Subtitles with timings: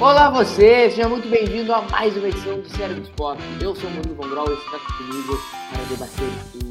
[0.00, 3.36] Olá você, seja muito bem-vindo a mais uma edição do Cérebro Pop.
[3.60, 5.36] Eu sou o Murilo Von e está comigo
[5.72, 6.28] para debater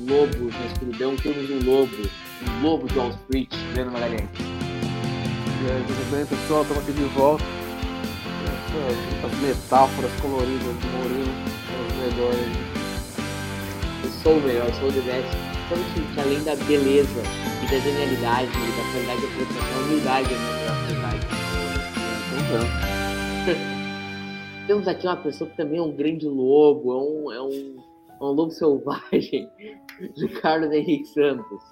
[0.07, 1.13] lobos na escuridão.
[1.18, 1.94] Temos um lobo,
[2.48, 4.29] um lobo de Wall Street, Leandro Magalhães.
[4.40, 6.62] E aí, tudo bem, pessoal?
[6.62, 7.44] Estamos aqui de volta.
[9.26, 11.33] As metáforas coloridas do Murilo
[11.67, 12.47] são as melhores.
[14.05, 15.37] Eu sou o melhor, eu sou o The Best.
[15.67, 17.23] Sabe que, que além da beleza
[17.62, 21.27] e da genialidade e da qualidade da apresentação, a humildade é a melhor qualidade.
[22.38, 22.87] Então,
[24.68, 27.84] Temos aqui uma pessoa que também é um grande lobo, é um, é um,
[28.20, 29.50] é um lobo selvagem,
[30.16, 31.64] de Carlos Henrique Santos.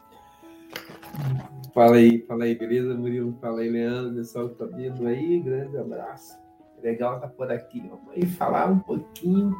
[1.74, 3.38] Fala aí, fala aí, beleza, Murilo?
[3.42, 6.38] Fala aí, Leandro, pessoal que tá vindo aí, grande abraço.
[6.82, 7.82] Legal tá por aqui.
[7.82, 9.54] Vamos aí falar um pouquinho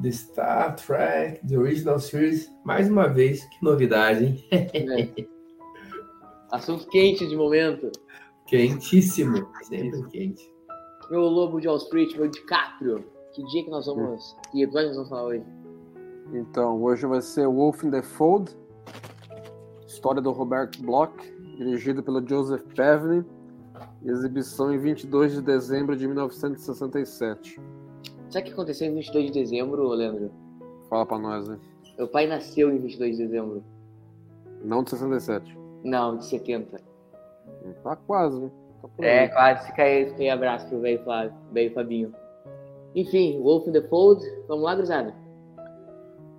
[0.00, 2.52] de Star Trek, The Original Series.
[2.64, 4.44] Mais uma vez, que novidade, hein?
[4.50, 5.26] É.
[6.50, 7.92] Assunto quente de momento.
[8.46, 10.55] Quentíssimo, sempre quente.
[11.10, 13.04] Meu lobo de Wall Street, meu DiCaprio.
[13.32, 14.36] Que dia que nós vamos.
[14.50, 15.44] Que episódio nós vamos falar hoje?
[16.32, 18.50] então, hoje vai ser Wolf in the Fold,
[19.86, 21.12] história do Robert Bloch,
[21.56, 23.24] dirigido pelo Joseph Pevney,
[24.04, 27.60] exibição em 22 de dezembro de 1967.
[28.28, 30.32] Sabe o que aconteceu em 22 de dezembro, Leandro?
[30.90, 31.60] Fala pra nós, né?
[31.96, 33.62] Meu pai nasceu em 22 de dezembro.
[34.64, 35.56] Não de 67.
[35.84, 36.80] Não, de 70.
[37.84, 38.50] Tá quase, né?
[38.98, 39.66] É, quase.
[39.66, 42.12] Fica aí, fica aí abraço pro velho Flávio, velho Fabinho.
[42.94, 44.24] Enfim, Wolf in the Fold.
[44.48, 45.14] Vamos lá, gurizada?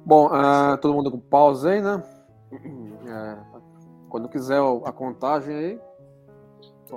[0.05, 2.03] Bom, ah, todo mundo com pausa aí, né?
[3.07, 3.37] É,
[4.09, 5.79] quando quiser a contagem aí.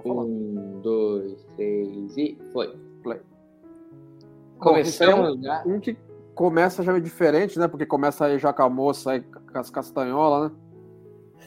[0.05, 2.77] Um, dois, três e foi.
[3.03, 3.21] Play.
[4.59, 5.63] Começamos já.
[5.67, 5.97] Um que
[6.35, 7.67] começa já é diferente, né?
[7.67, 10.57] Porque começa aí já com a moça aí, com as castanholas, né?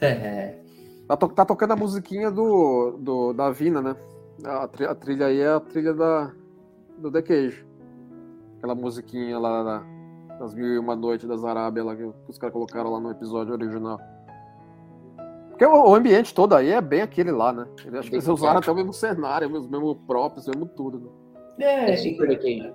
[0.01, 0.62] É,
[1.07, 3.95] Tá, to- tá tocando a musiquinha do, do, da Vina, né?
[4.43, 6.31] A, tri- a trilha aí é a trilha da,
[6.97, 7.65] do The Cage.
[8.57, 9.83] Aquela musiquinha lá da-
[10.39, 13.53] das Mil e Uma Noites das Arábia lá que, os caras colocaram lá no episódio
[13.53, 13.99] original.
[15.49, 17.67] Porque o, o ambiente todo aí é bem aquele lá, né?
[17.85, 21.11] Eu acho que eles Bem usaram até o mesmo cenário, os mesmos próprios, mesmo tudo.
[21.57, 21.65] Né?
[21.65, 22.73] É é, super The Cage.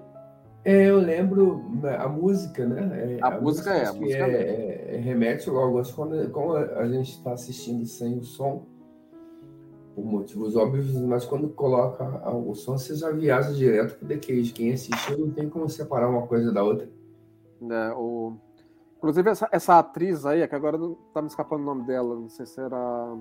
[0.65, 3.17] É, eu lembro né, a música, né?
[3.17, 7.13] É, A música é, a música é, é, remete ao gosto quando, como a gente
[7.13, 8.67] está assistindo sem o som,
[9.95, 14.17] por motivos óbvios, mas quando coloca a- o som, você já viaja direto pro The
[14.19, 14.53] Cage.
[14.53, 16.89] Quem assistiu não tem como separar uma coisa da outra.
[17.61, 18.37] né, o...
[18.99, 22.15] Inclusive, essa, essa atriz aí, é que agora não tá me escapando o nome dela,
[22.17, 23.17] não sei se era.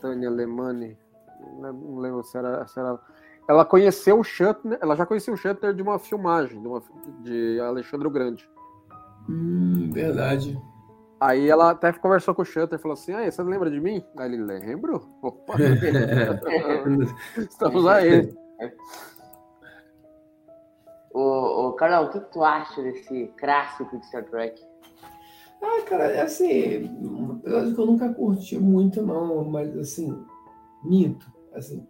[0.00, 0.96] Tânia Lemani,
[1.40, 2.98] não lem- não lembro se era, se era.
[3.48, 6.82] Ela conheceu o Shatner, ela já conhecia o Shatner de uma filmagem, de, uma,
[7.20, 8.48] de Alexandre o Grande.
[9.28, 10.60] Hum, verdade.
[11.20, 14.02] Aí ela até conversou com o Shatner e falou assim: Ah, você lembra de mim?
[14.16, 15.06] Aí ele lembro?
[15.22, 15.54] Opa,
[17.38, 18.32] estamos aí.
[21.14, 24.60] Ô, ô, Carol, o que, tu acha desse clássico de Star Trek?
[25.62, 30.24] Ah, cara, é assim, um episódio que eu nunca curti muito, não, mas assim,
[30.82, 31.86] minto, assim.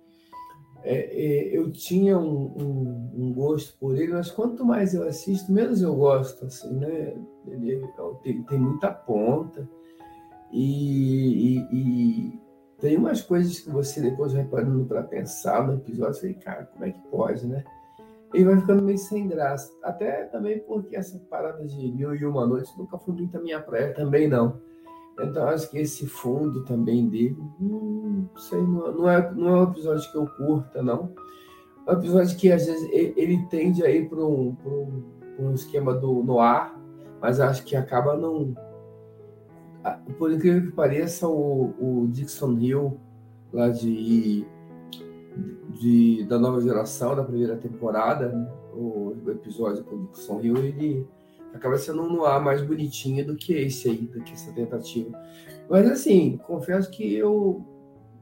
[0.85, 5.53] É, é, eu tinha um, um- um gosto por ele, mas quanto mais eu assisto,
[5.53, 7.15] menos eu gosto, assim, né?
[7.47, 7.89] Ele é-
[8.23, 9.69] tem, tem muita ponta
[10.53, 12.41] e, e- e
[12.81, 16.65] tem umas coisas que você depois vai parando para pensar no episódio, você fala, cara,
[16.67, 17.63] como é que pode, né?
[18.35, 19.71] E vai ficando meio sem graça.
[19.83, 23.61] Até também porque essa parada de mil e uma noites nunca foi muito a minha
[23.61, 24.59] praia também, não.
[25.21, 29.71] Então acho que esse fundo também dele, não sei, não, não é, não é um
[29.71, 31.13] episódio que eu curta, não.
[31.87, 35.03] É um episódio que às vezes ele, tende a ir para um, um,
[35.39, 36.73] um esquema do noir,
[37.21, 38.55] mas acho que acaba não.
[40.17, 43.01] Por incrível que pareça, o, o Dixon Hill,
[43.53, 44.47] lá de
[45.81, 48.53] de, da nova geração, da primeira temporada, né?
[48.75, 51.07] o, o episódio com o Dixon Hill, ele
[51.55, 55.19] acaba sendo um noir mais bonitinho do que esse aí, do que essa tentativa.
[55.69, 57.65] Mas assim, confesso que eu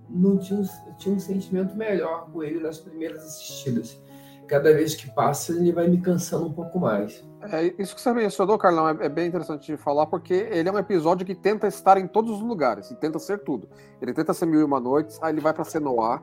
[0.08, 4.00] não tinha, um- tinha um sentimento melhor com ele nas primeiras assistidas.
[4.46, 7.24] Cada vez que passa, ele vai me cansando um pouco mais.
[7.52, 10.72] É, isso que você mencionou, Carlão, é, é bem interessante de falar, porque ele é
[10.72, 13.68] um episódio que tenta estar em todos os lugares, e tenta ser tudo.
[14.02, 16.20] Ele tenta ser Mil e Uma Noites, aí ele vai pra ser Noir,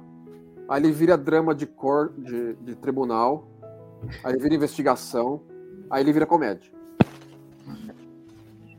[0.67, 3.47] aí ele vira drama de cor, de, de tribunal,
[4.21, 5.41] aí ele vira investigação,
[5.89, 6.69] aí ele vira comédia.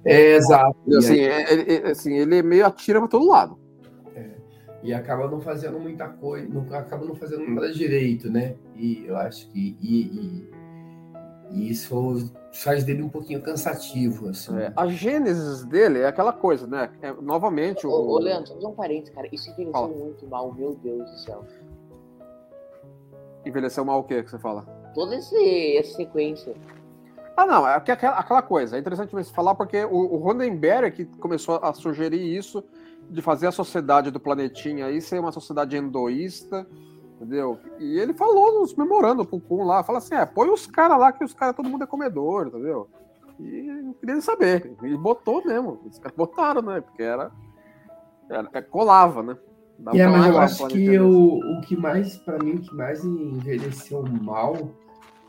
[0.05, 0.77] É, exato.
[0.87, 3.59] E, assim, é- ele, é- assim, ele meio atira pra todo lado.
[4.83, 8.55] e acaba não fazendo muita coisa, não, acaba não fazendo nada direito, né?
[8.77, 10.51] E eu acho que e, e-
[11.51, 14.57] e isso faz dele um pouquinho cansativo, assim.
[14.57, 16.91] É, a gênesis dele é aquela coisa, né?
[17.03, 19.29] É, novamente, o, Ô, ô Leandro, só um parênteses, cara.
[19.33, 19.89] Isso envelheceu Fala.
[19.89, 21.45] muito mal, meu Deus do céu.
[23.45, 24.63] Envelheceu mal o quê que você fala?
[24.95, 25.37] Toda essa
[25.97, 26.55] sequência.
[27.39, 28.75] Ah, não, é aquela, aquela coisa.
[28.77, 32.65] É interessante você falar porque o, o Rondenberg que começou a sugerir isso,
[33.09, 36.67] de fazer a sociedade do planetinha aí ser uma sociedade endoísta,
[37.15, 37.57] entendeu?
[37.79, 41.13] E ele falou nos memorando pro Kun lá, fala assim, é, põe os caras lá
[41.13, 42.89] que os caras, todo mundo é comedor, entendeu?
[43.39, 44.75] E não queria saber.
[44.83, 45.81] E botou mesmo.
[45.89, 46.81] Os caras botaram, né?
[46.81, 47.31] Porque era.
[48.29, 49.39] era é, colava, né?
[49.79, 53.05] Dava é, mas eu acho que o, o que mais, para mim, o que mais
[53.05, 54.75] envelheceu mal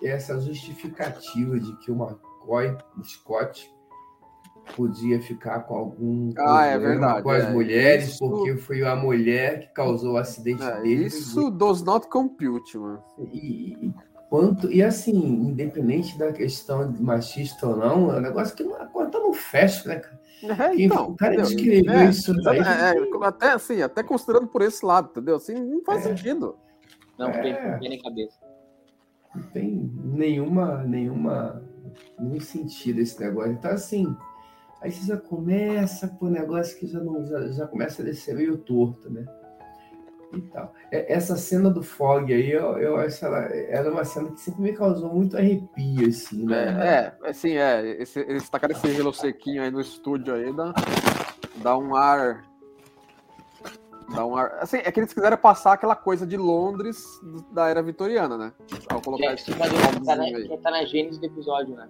[0.02, 3.72] essa justificativa de que o McCoy, o Scott,
[4.76, 7.52] podia ficar com algum ah, é verdade, com as é.
[7.52, 8.20] mulheres, isso...
[8.20, 11.06] porque foi a mulher que causou o acidente é, dele.
[11.06, 13.02] Isso does not compute, mano.
[13.34, 13.92] E,
[14.30, 18.86] quanto e assim, independente da questão de machista ou não, é um negócio que a
[18.86, 20.20] conta não fecha, né, cara?
[20.42, 22.60] É, então, o cara descreveu é, isso daí.
[22.60, 25.36] É, é, até assim, até considerando por esse lado, entendeu?
[25.36, 26.10] Assim, não faz é.
[26.10, 26.58] sentido.
[27.18, 28.40] Não, tem, tem nem cabeça.
[29.40, 31.64] Não tem nenhuma, nenhuma,
[32.20, 33.54] nenhum sentido esse negócio.
[33.54, 34.16] Então, assim,
[34.82, 38.36] aí você já começa com o negócio que já, não, já, já começa a descer
[38.36, 39.26] meio torto, né?
[40.34, 40.74] e tal.
[40.92, 44.62] É, essa cena do Fog aí, eu, eu acho ela era uma cena que sempre
[44.62, 47.14] me causou muito arrepio, assim, né?
[47.24, 48.02] É, é assim, é.
[48.02, 50.74] Esse, eles tacaram esse gelo sequinho aí no estúdio aí, dá,
[51.64, 52.49] dá um ar.
[54.14, 54.58] Dá um ar.
[54.60, 57.04] Assim, é que eles quiseram passar aquela coisa de Londres
[57.52, 58.54] da era vitoriana, né?
[58.90, 59.66] Ao colocar é, esse tá,
[60.06, 61.88] tá, na, que tá na gênese do episódio, né?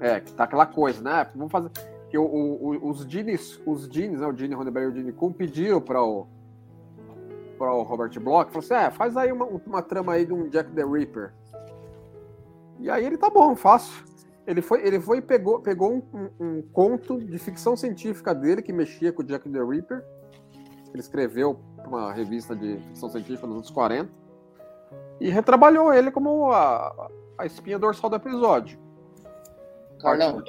[0.00, 1.26] É, que tá aquela coisa, né?
[1.34, 1.70] Vamos fazer.
[2.10, 4.26] Que o, o, os Jeans, os Jeans, né?
[4.26, 6.26] O Gene Roddenberry e o Gene Kuhn pediram para o
[7.62, 10.48] para o Robert Bloch, falou assim: é, faz aí uma, uma trama aí de um
[10.48, 11.32] Jack the Ripper.
[12.80, 14.04] E aí ele tá bom, fácil.
[14.44, 18.60] Ele foi, ele foi e pegou, pegou um, um, um, conto de ficção científica dele
[18.60, 20.04] que mexia com o Jack the Ripper.
[20.92, 24.10] Ele escreveu para uma revista de ficção científica nos anos 40
[25.20, 27.08] e retrabalhou ele como a,
[27.38, 28.78] a espinha dorsal do episódio.
[30.00, 30.42] Carlão,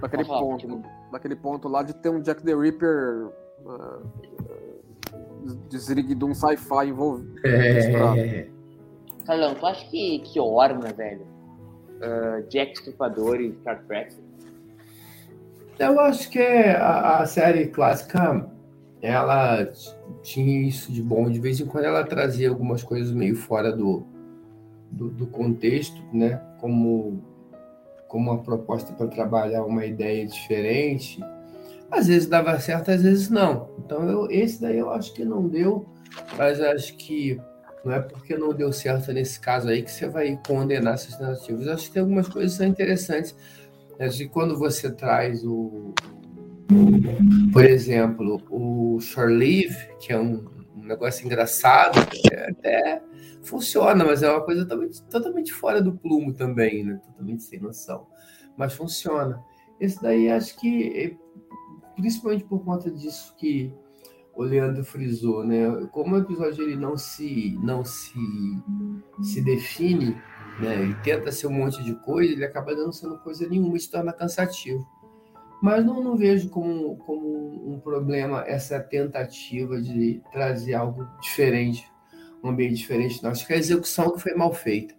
[0.00, 3.30] daquele ponto, daquele ponto lá de ter um Jack the Ripper
[3.64, 4.02] uh,
[5.66, 7.34] de um sci-fi envolvido.
[7.44, 8.48] É.
[9.26, 11.26] Carlão, tu acha que, que orna, velho?
[11.96, 14.14] Uh, Jack Estripador e Star Trek?
[15.78, 18.48] Eu acho que a, a, série clássica
[19.00, 19.70] ela
[20.22, 21.30] tinha isso de bom.
[21.30, 24.06] De vez em quando ela trazia algumas coisas meio fora do,
[24.90, 26.40] do, do contexto, né?
[26.60, 27.22] Como,
[28.08, 31.20] como uma proposta para trabalhar uma ideia diferente
[31.90, 33.70] às vezes dava certo, às vezes não.
[33.78, 35.86] Então, eu, esse daí eu acho que não deu,
[36.36, 37.40] mas acho que
[37.84, 41.66] não é porque não deu certo nesse caso aí que você vai condenar essas narrativas.
[41.66, 43.36] Eu acho que tem algumas coisas interessantes.
[43.98, 45.94] Acho que quando você traz o,
[47.52, 51.98] por exemplo, o Shore Leave, que é um, um negócio engraçado,
[52.32, 53.02] é, até
[53.42, 57.00] funciona, mas é uma coisa totalmente, totalmente fora do plumo também, né?
[57.06, 58.06] Totalmente sem noção.
[58.56, 59.42] Mas funciona.
[59.80, 61.16] Esse daí acho que
[61.94, 63.72] principalmente por conta disso que
[64.34, 65.88] o Leandro frisou, né?
[65.92, 68.18] Como o episódio ele não se não se
[69.22, 70.14] se define,
[70.60, 70.84] né?
[70.84, 73.90] E tenta ser um monte de coisa, ele acaba não sendo coisa nenhuma, e se
[73.90, 74.86] torna cansativo.
[75.66, 81.90] Mas não, não vejo como, como um problema essa tentativa de trazer algo diferente,
[82.40, 83.26] um ambiente diferente.
[83.26, 84.94] Acho que a execução que foi mal feita.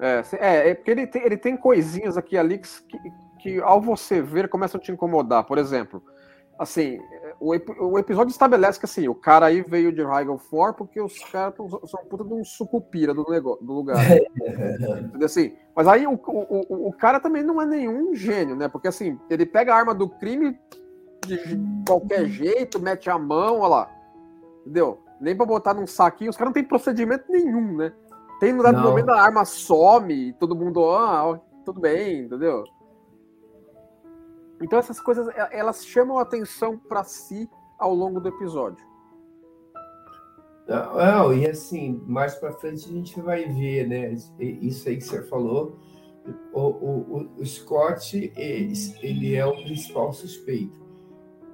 [0.00, 2.98] É, é, é porque ele tem, ele tem coisinhas aqui ali que,
[3.40, 5.42] que ao você ver começam a te incomodar.
[5.42, 6.00] Por exemplo,
[6.56, 7.00] assim,
[7.42, 11.18] o, o episódio estabelece que assim, o cara aí veio de Rigel 4 porque os
[11.24, 11.54] caras
[11.86, 13.96] são puta de um sucupira do, negócio, do lugar.
[14.38, 15.26] Entendeu?
[15.26, 18.68] Assim, mas aí o, o, o cara também não é nenhum gênio, né?
[18.68, 20.56] Porque assim, ele pega a arma do crime
[21.26, 21.38] de
[21.84, 23.90] qualquer jeito, mete a mão, olha lá.
[24.60, 25.00] Entendeu?
[25.20, 27.92] Nem pra botar num saquinho, os caras não tem procedimento nenhum, né?
[28.38, 32.64] Tem no dado momento a arma some, todo mundo, ah, tudo bem, entendeu?
[34.62, 38.84] Então essas coisas elas chamam a atenção para si ao longo do episódio.
[40.68, 44.14] Não, e assim, mais para frente a gente vai ver, né?
[44.38, 45.76] Isso aí que você falou.
[46.52, 50.80] O, o, o Scott, ele é o principal suspeito.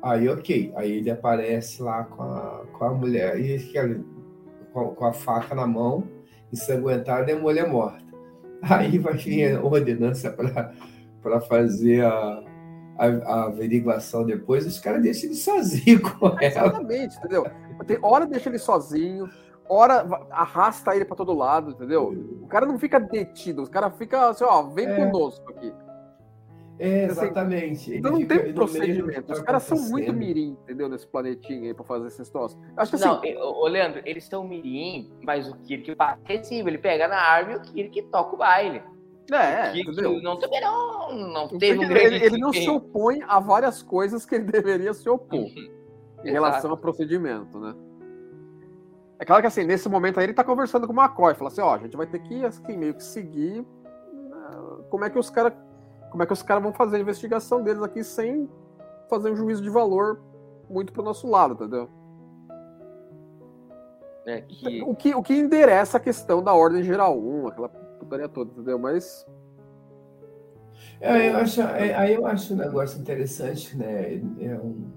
[0.03, 0.73] Aí, ok.
[0.77, 3.59] Aí ele aparece lá com a, com a mulher, e
[4.73, 6.07] com, com a faca na mão,
[6.53, 8.07] ensanguentada e a mulher morta.
[8.63, 10.37] Aí vai vir a ordenança
[11.23, 12.45] para fazer a,
[12.99, 16.45] a, a averiguação depois, os caras deixam ele sozinho com ela.
[16.45, 17.47] Exatamente, entendeu?
[17.87, 19.29] Tem hora deixa ele sozinho,
[19.69, 22.09] hora arrasta ele para todo lado, entendeu?
[22.43, 24.97] O cara não fica detido, o cara fica assim, ó, vem é.
[24.97, 25.73] conosco aqui.
[26.81, 27.97] É, assim, exatamente.
[27.97, 29.33] então não tem procedimento.
[29.33, 30.89] Os caras são muito mirim, entendeu?
[30.89, 32.57] Nesse planetinha aí pra fazer esses troços.
[32.77, 33.35] Acho que assim.
[33.35, 36.69] Não, Leandro, eles são mirim, mas o Kirk passa recibo.
[36.69, 38.81] Ele pega na árvore e o Kirk toca o baile.
[39.31, 40.23] É, que, entendeu?
[40.23, 44.35] não também não, não teve um ele, ele não se opõe a várias coisas que
[44.35, 45.71] ele deveria se opor uhum.
[46.25, 47.75] em relação ao procedimento, né?
[49.19, 51.61] É claro que assim, nesse momento aí ele tá conversando com o McCoy, fala assim,
[51.61, 55.29] ó, a gente vai ter que assim, meio que seguir né, como é que os
[55.29, 55.53] caras
[56.11, 58.49] como é que os caras vão fazer a investigação deles aqui sem
[59.11, 60.23] fazer um juízo de valor
[60.71, 61.89] muito pro nosso lado, entendeu?
[64.27, 64.83] É que...
[64.83, 68.79] O, que, o que endereça a questão da ordem geral 1, aquela putaria toda, entendeu?
[68.79, 69.27] Mas.
[71.01, 74.15] É, eu acho, é, aí eu acho um negócio interessante, né?
[74.41, 74.91] É um...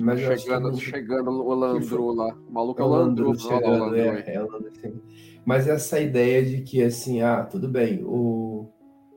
[0.00, 0.80] Mas chegando, que...
[0.80, 2.34] chegando o Landru lá.
[2.48, 3.38] O maluco é o Landru.
[3.38, 4.92] Chegando, é, é, é,
[5.44, 8.68] Mas essa ideia de que, assim, ah, tudo bem, o,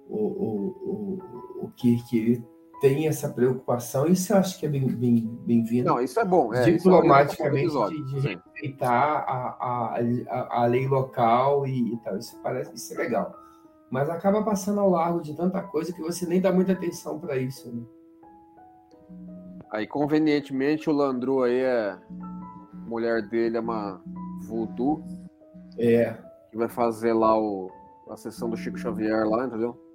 [0.08, 1.20] o, o,
[1.62, 2.44] o, o Kirk
[2.80, 4.98] tem essa preocupação, isso eu acho que é bem-vindo.
[5.46, 6.54] Bem, bem Não, isso é bom.
[6.54, 12.18] É, diplomaticamente, é de, de respeitar a, a, a, lei local e, e, tal.
[12.18, 13.36] Isso parece isso é legal.
[13.90, 17.38] Mas acaba passando ao largo de tanta coisa que você nem dá muita atenção para
[17.38, 17.70] isso.
[17.72, 17.84] Né?
[19.72, 21.90] Aí, convenientemente, o Landru aí é.
[21.92, 24.02] A mulher dele é uma
[24.42, 25.04] voodoo.
[25.78, 26.18] É.
[26.50, 27.70] Que vai fazer lá o,
[28.10, 29.89] a sessão do Chico Xavier lá, entendeu?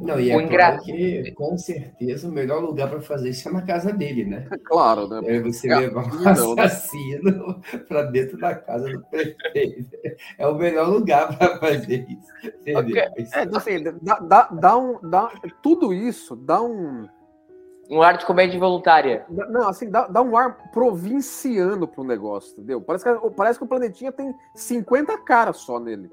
[0.00, 3.62] Não, e é claro que, com certeza, o melhor lugar para fazer isso é na
[3.62, 4.48] casa dele, né?
[4.64, 5.20] Claro, né?
[5.24, 6.62] É você é, levar um né?
[6.62, 7.78] assassino né?
[7.88, 9.90] para dentro da casa do prefeito.
[10.38, 12.78] É o melhor lugar para fazer isso.
[12.78, 12.98] Okay.
[13.00, 17.06] É, então, assim, dá, dá, dá, um, dá, tudo isso dá um.
[17.90, 19.24] Um ar de comédia voluntária.
[19.30, 22.82] Não, assim, dá, dá um ar provinciano pro negócio, entendeu?
[22.82, 26.10] Parece que, parece que o planetinha tem 50 caras só nele.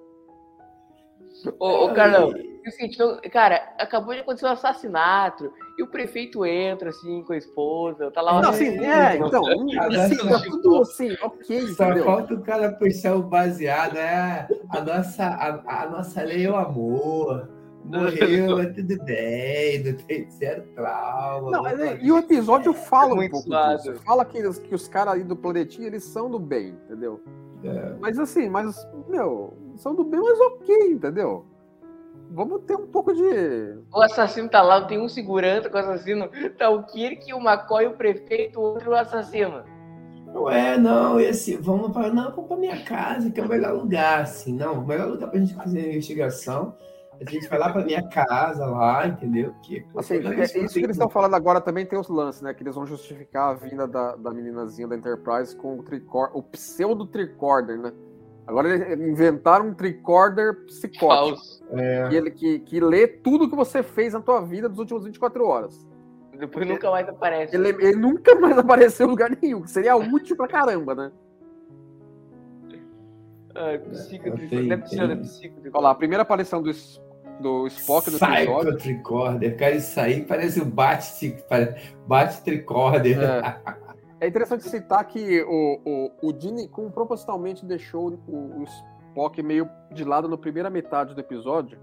[1.59, 2.33] Ô, ô Carlão,
[2.79, 8.09] então, cara, acabou de acontecer um assassinato e o prefeito entra assim com a esposa,
[8.09, 8.41] tá lá.
[8.41, 11.67] Não, assim, é, então, assim, tá tudo assim, ok.
[11.67, 12.05] Só entendeu?
[12.05, 16.55] falta o cara puxar o baseado, é a nossa, a, a nossa lei é o
[16.55, 17.49] amor.
[17.83, 21.51] Morreu, é tudo bem, não tem zero trauma.
[21.51, 23.93] Não, é, e o episódio fala um pouco disso.
[24.03, 27.21] Fala que, que os caras ali do planetinha, eles são do bem, entendeu?
[27.63, 27.95] É.
[27.99, 28.75] Mas assim, mas,
[29.07, 31.45] meu, são do bem, mas ok, entendeu?
[32.31, 33.77] Vamos ter um pouco de.
[33.93, 37.87] O assassino tá lá, tem um segurança com o assassino, tá o Kirk, o McCoy,
[37.87, 39.63] o prefeito, o outro o assassino.
[40.25, 43.47] Não é, não, e assim, vamos para não, vamos pra minha casa, que é o
[43.47, 46.75] melhor lugar, assim, não, o melhor lugar pra gente fazer a investigação.
[47.21, 49.53] A gente vai lá para minha casa lá, entendeu?
[49.63, 52.53] Que, assim, é, isso que eles estão falando agora também tem os lances, né?
[52.53, 56.43] Que eles vão justificar a vinda da, da meninazinha da Enterprise com o, tricor, o
[56.43, 57.93] pseudo tricorder, né?
[58.47, 61.41] Agora eles inventaram um tricorder psicótico.
[61.71, 62.09] É.
[62.09, 65.45] Que, ele, que, que lê tudo que você fez na tua vida dos últimos 24
[65.45, 65.87] horas.
[66.37, 67.55] Depois ele, nunca mais aparece.
[67.55, 69.65] Ele, ele, nunca mais apareceu em lugar nenhum.
[69.65, 71.11] Seria útil pra caramba, né?
[73.55, 74.29] Ah, psico,
[75.73, 76.69] Olha lá, a primeira aparição do,
[77.39, 78.45] do Spock do Sai.
[78.45, 79.57] Sai tricorder.
[79.57, 81.37] Cara, isso aí parece o bate,
[82.05, 83.17] bate tricorder.
[83.17, 83.75] É.
[84.19, 89.69] É interessante citar que o, o, o Dini com, propositalmente deixou o, o Spock meio
[89.91, 91.77] de lado na primeira metade do episódio,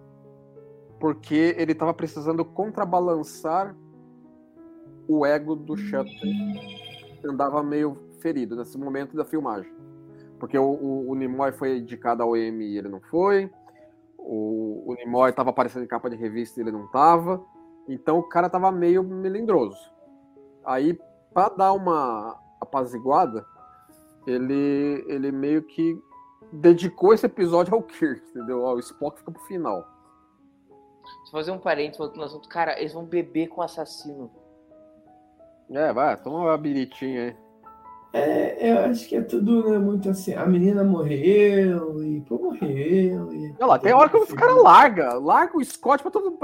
[0.99, 3.77] porque ele estava precisando contrabalançar
[5.07, 6.21] o ego do Shutter,
[7.21, 9.71] que andava meio ferido nesse momento da filmagem.
[10.39, 13.51] Porque o, o, o Nimoy foi indicado ao Emmy e ele não foi,
[14.19, 17.45] o, o Nimoy estava aparecendo em capa de revista e ele não estava,
[17.89, 19.93] então o cara estava meio melindroso.
[20.65, 20.99] Aí
[21.33, 23.45] para dar uma apaziguada,
[24.27, 26.01] ele, ele meio que
[26.53, 28.63] dedicou esse episódio ao Kirk, entendeu?
[28.63, 29.87] O Spock fica pro final.
[31.03, 32.49] Deixa eu fazer um parênteses voltando assunto.
[32.49, 34.31] Cara, eles vão beber com o assassino.
[35.71, 37.37] É, vai, toma uma biritinha aí.
[38.15, 40.35] É, eu acho que é tudo né, muito assim.
[40.35, 43.33] A menina morreu e pô, morreu.
[43.33, 43.55] E...
[43.59, 46.39] Olha lá, tem hora que os caras larga, larga o Scott pra todo mundo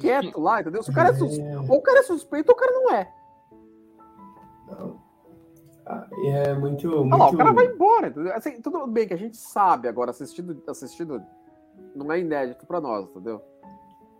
[0.00, 0.82] quieto lá, entendeu?
[0.82, 1.38] Se o cara é, sus...
[1.38, 1.58] é.
[1.58, 3.08] ou o cara é suspeito ou o cara não é.
[5.86, 6.88] Ah, é muito.
[6.88, 7.16] muito...
[7.16, 8.12] Lá, o cara vai embora.
[8.34, 11.22] Assim, tudo bem que a gente sabe agora, assistido, assistido
[11.94, 13.42] não é inédito para nós, entendeu?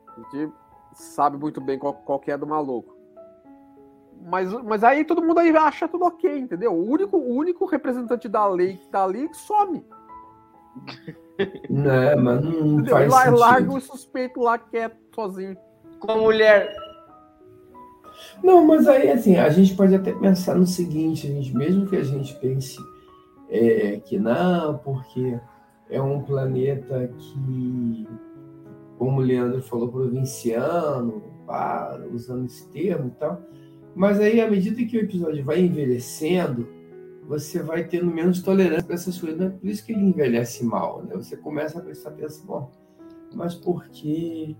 [0.08, 0.52] A gente
[0.94, 2.96] sabe muito bem qual, qual que é do maluco.
[4.24, 6.72] Mas, mas aí todo mundo aí acha tudo ok, entendeu?
[6.72, 9.84] O único, o único representante da lei que tá ali é que some.
[11.68, 15.56] Não, mas não faz Larga, larga o suspeito lá quieto, sozinho.
[15.98, 16.72] Com a mulher.
[18.42, 22.04] Não, mas aí assim, a gente pode até pensar no seguinte, gente, mesmo que a
[22.04, 22.76] gente pense
[23.48, 25.38] é, que não, porque
[25.90, 28.06] é um planeta que
[29.02, 33.42] como o Leandro falou, provinciano, pá, usando esse termo e tal.
[33.96, 36.68] Mas aí, à medida que o episódio vai envelhecendo,
[37.26, 39.38] você vai tendo menos tolerância para essas coisas.
[39.38, 41.16] Não é por isso que ele envelhece mal, né?
[41.16, 42.70] Você começa a prestar atenção,
[43.34, 44.56] mas por que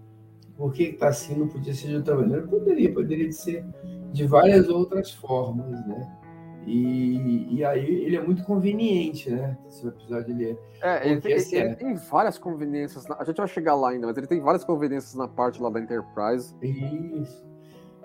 [0.57, 1.37] por que está assim?
[1.37, 2.47] Não podia ser de outra maneira?
[2.47, 3.65] Poderia, poderia ser
[4.13, 6.19] de várias outras formas, né?
[6.67, 9.59] E, e aí ele é muito conveniente, né?
[9.67, 10.59] Esse episódio ele é.
[10.83, 13.05] é ele, tem, assim, ele, tem, várias conveniências.
[13.11, 15.81] A gente vai chegar lá ainda, mas ele tem várias conveniências na parte lá da
[15.81, 16.55] Enterprise.
[16.63, 17.45] Isso.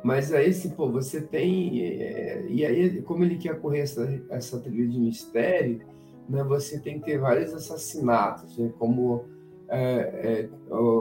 [0.04, 1.84] Mas aí, assim, pô, você tem.
[1.84, 5.82] É, e aí, como ele quer correr essa, essa trilha de mistério,
[6.28, 9.26] né, você tem que ter vários assassinatos, né, como
[9.70, 10.50] é, é,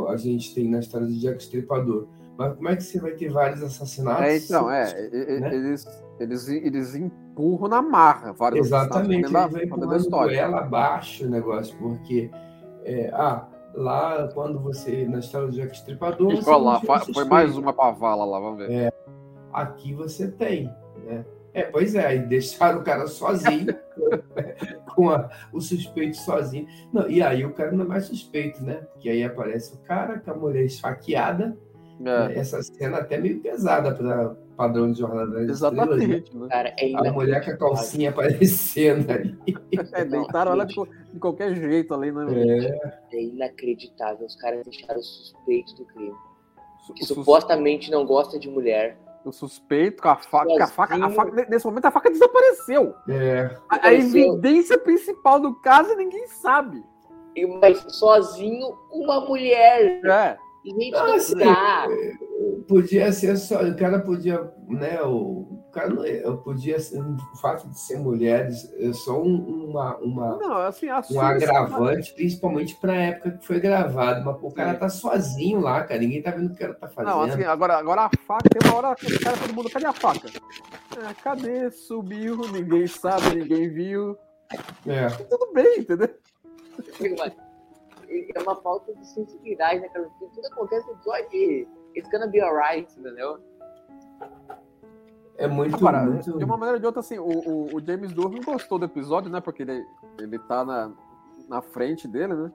[0.09, 2.09] a gente tem na história do Jack Stripador.
[2.37, 4.25] Mas como é que você vai ter vários assassinatos?
[4.25, 4.93] É, então, é,
[5.41, 5.55] né?
[5.55, 5.87] eles,
[6.21, 12.31] eles, eles empurram na marra vários Exatamente, vai empurrando ela abaixo o negócio, porque
[12.85, 16.37] é, ah, lá quando você, na história do Jack Stripador...
[16.37, 16.81] Você lá,
[17.15, 18.71] foi mais uma pavala lá, vamos ver.
[18.71, 18.93] É,
[19.53, 20.71] aqui você tem,
[21.07, 21.25] né?
[21.57, 23.75] É, pois é, aí deixaram o cara sozinho,
[24.95, 26.67] com a, o suspeito sozinho.
[26.93, 28.75] Não, e aí o cara não é mais suspeito, né?
[28.93, 31.57] Porque aí aparece o cara com a mulher esfaqueada.
[31.99, 32.03] É.
[32.03, 32.35] Né?
[32.37, 36.25] Essa cena até meio pesada para padrão de Jornada das Exatamente.
[36.25, 36.49] Estrelas, né?
[36.51, 39.39] Cara, é a mulher com a calcinha aparecendo ali.
[39.95, 42.27] É, deitaram ela de, de, qualquer jeito ali, né?
[42.33, 43.17] É.
[43.17, 44.27] é inacreditável.
[44.27, 46.13] Os caras deixaram suspeito do crime.
[46.95, 48.99] Que supostamente não gosta de mulher
[49.29, 50.65] o suspeito com a faca.
[50.65, 52.95] A faca, a faca, nesse momento a faca desapareceu.
[53.09, 53.57] É.
[53.69, 56.85] A, a evidência principal do caso ninguém sabe.
[57.61, 60.01] Mas sozinho, uma mulher.
[60.05, 60.39] É.
[60.67, 61.35] Gente, ah, assim,
[62.67, 63.63] podia ser só.
[63.63, 64.51] O cara podia.
[64.69, 69.23] Né, o, cara não, é, eu podia ser, o fato de ser mulheres é só
[69.23, 74.25] um, uma, uma não, assim, um agravante, principalmente para a época que foi gravado.
[74.25, 76.01] Mas pô, o cara tá sozinho lá, cara.
[76.01, 77.15] Ninguém tá vendo o que o cara tá fazendo.
[77.15, 79.87] Não, assim, agora, agora a faca, tem uma hora que o cara todo mundo, cadê
[79.87, 80.29] a faca?
[80.29, 81.71] É, cadê?
[81.71, 84.17] Subiu, ninguém sabe, ninguém viu.
[84.87, 85.09] É.
[85.11, 86.09] Tudo bem, entendeu?
[88.09, 90.09] É uma falta de sensibilidade, né, cara?
[90.19, 91.67] Tudo acontece só de
[91.97, 93.39] it's gonna be alright, entendeu?
[95.39, 96.39] É muito, Agora, muito...
[96.39, 99.31] De uma maneira ou de outra, assim, o, o, o James Durham gostou do episódio,
[99.31, 99.41] né?
[99.41, 99.85] Porque ele,
[100.19, 100.91] ele tá na,
[101.49, 102.53] na frente dele, né?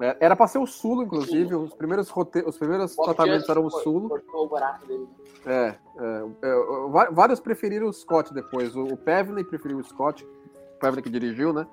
[0.00, 1.54] É, era pra ser o Sulo, inclusive.
[1.54, 2.42] Os primeiros, rote...
[2.46, 4.08] os primeiros tratamentos eram o Sulo.
[4.08, 5.08] Cortou o barato dele.
[5.46, 8.76] É, é, é, vários preferiram o Scott depois.
[8.76, 10.24] O, o Pevney preferiu o Scott.
[10.24, 11.66] O Pevney que dirigiu, né?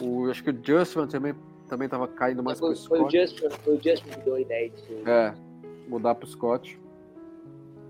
[0.00, 1.34] O, acho que o Justman também,
[1.68, 2.98] também tava caindo mais foi, pro Scott.
[2.98, 5.08] Foi o Justman, foi o Justman que deu a ideia de...
[5.08, 5.34] É,
[5.88, 6.78] mudar pro Scott.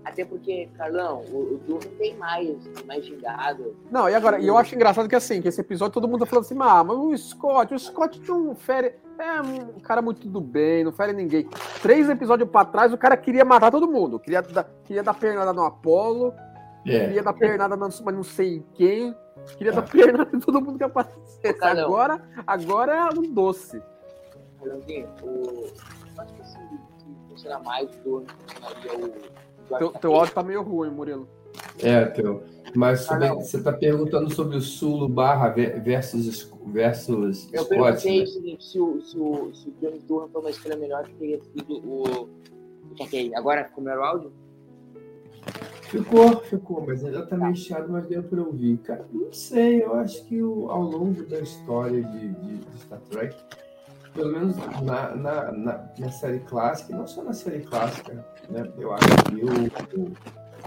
[0.07, 3.75] Até porque, Carlão, o, o Doom tem mais, tem mais gingado.
[3.91, 6.25] Não, e agora, e eu acho engraçado que assim, que esse episódio todo mundo tá
[6.25, 8.95] falando assim, ah, mas o Scott, o Scott não fere.
[9.19, 11.49] É um cara muito do bem, não fere ninguém.
[11.81, 14.17] Três episódios pra trás, o cara queria matar todo mundo.
[14.17, 16.33] Queria dar, queria dar pernada no Apolo,
[16.85, 16.99] é.
[16.99, 19.13] queria dar pernada no, mas não sei quem.
[19.55, 21.63] Queria dar pernada em todo mundo que aparecesse.
[21.63, 23.81] Agora, agora é um doce.
[24.59, 25.67] Carlãozinho, o.
[26.17, 28.25] acho que que funciona mais o
[29.77, 31.27] teu, teu áudio tá meio ruim, Murilo.
[31.79, 32.43] É, teu.
[32.75, 38.17] Mas sobre, ah, você está perguntando sobre o Sulo barra versus, versus Eu Scott, perguntei
[38.17, 38.23] né?
[38.23, 41.13] o seguinte, se o, se o, se o James Durham foi uma escolha melhor, que
[41.13, 42.03] teria sido o...
[42.23, 42.29] o
[43.35, 44.33] Agora ficou melhor o áudio?
[45.89, 48.77] Ficou, ficou, mas ainda tá meio chiado, mas deu para ouvir.
[48.79, 52.99] Cara, não sei, eu acho que o, ao longo da história de, de, de Star
[53.09, 53.35] Trek,
[54.13, 58.69] pelo menos na, na, na, na, série clássica, não só na série clássica, né?
[58.77, 60.11] Eu acho que eu, eu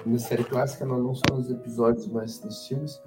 [0.07, 3.03] na série clássica, não, não só nos episódios, mas nos filmes,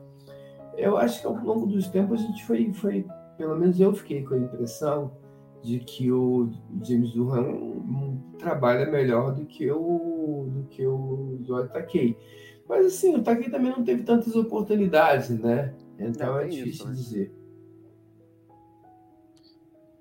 [0.77, 4.23] eu acho que ao longo dos tempos a gente foi, foi pelo menos eu fiquei
[4.23, 5.11] com a impressão
[5.63, 6.49] de que o
[6.83, 12.17] James Durham trabalha melhor do que o do que o Joy Takei.
[12.67, 15.73] Mas assim, o Takei também não teve tantas oportunidades, né?
[15.97, 16.93] Então não, é difícil isso, né?
[16.93, 17.43] dizer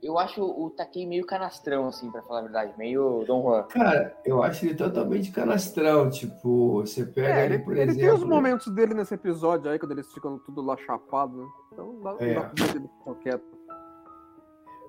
[0.03, 3.63] eu acho o Takei meio canastrão, assim, pra falar a verdade, meio Don Juan.
[3.65, 8.01] Cara, eu acho ele totalmente canastrão, tipo, você pega é, ele, por ele exemplo...
[8.01, 11.49] tem os momentos dele nesse episódio aí, quando eles ficam tudo lá chapado, né?
[11.73, 12.35] Então dá, é.
[12.35, 12.91] dá pra ver ele
[13.23, 13.52] quieto.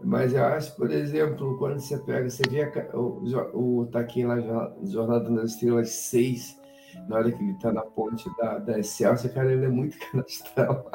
[0.04, 5.30] Mas eu acho, por exemplo, quando você pega, você vê o, o Taquinho lá, Jornada
[5.30, 6.62] nas Estrelas 6,
[7.08, 10.86] na hora que ele tá na ponte da, da Excelsior, cara, ele é muito canastrão.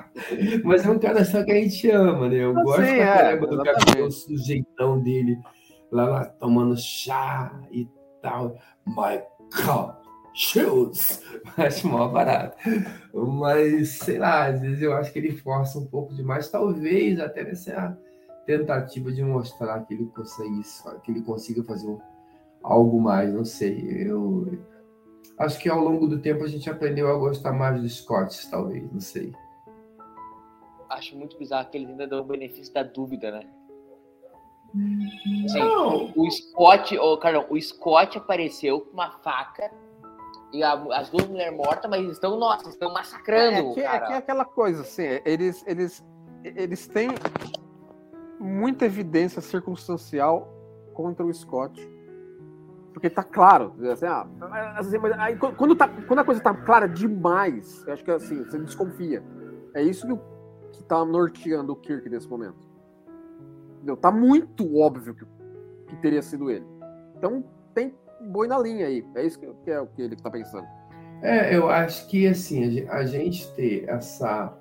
[0.64, 2.36] Mas é um canastrão que a gente ama, né?
[2.36, 5.38] Eu gosto Sim, pra é, caramba do cabelo, do jeitão dele,
[5.90, 7.88] lá, lá tomando chá e
[8.20, 8.56] tal.
[8.86, 9.22] My
[9.64, 9.94] God!
[10.32, 11.22] Shoes!
[11.56, 12.56] Acho mó barato.
[13.12, 17.42] Mas, sei lá, às vezes eu acho que ele força um pouco demais, talvez até
[17.42, 17.98] nessa,
[18.46, 20.62] tentativa de mostrar que ele consegue,
[21.02, 21.96] que ele consiga fazer
[22.62, 24.06] algo mais, não sei.
[24.06, 24.58] Eu
[25.38, 28.90] acho que ao longo do tempo a gente aprendeu a gostar mais dos Scott, talvez,
[28.92, 29.32] não sei.
[30.88, 33.48] Acho muito bizarro que eles ainda dão o benefício da dúvida, né?
[35.54, 36.12] Não.
[36.16, 39.70] o Scott, oh, Carlão, o Scott apareceu com uma faca
[40.52, 43.80] e a- as duas mulheres mortas, mas eles estão, nossa, estão massacrando É o que,
[43.80, 46.04] é que é aquela coisa, assim, eles, eles,
[46.44, 47.08] eles têm
[48.40, 50.52] muita evidência circunstancial
[50.94, 51.88] contra o Scott.
[52.92, 54.26] Porque tá claro, assim, ah,
[54.76, 58.42] assim, mas aí, quando, tá- quando a coisa tá clara demais, eu acho que assim,
[58.42, 59.22] você desconfia.
[59.74, 62.68] É isso que, que tá norteando o Kirk nesse momento.
[63.76, 63.96] Entendeu?
[63.96, 65.24] Tá muito óbvio que,
[65.86, 66.66] que teria sido ele.
[67.16, 69.06] Então tem boi na linha aí.
[69.14, 70.66] É isso que, que é o que ele tá pensando.
[71.22, 74.52] É, eu acho que assim, a gente ter essa.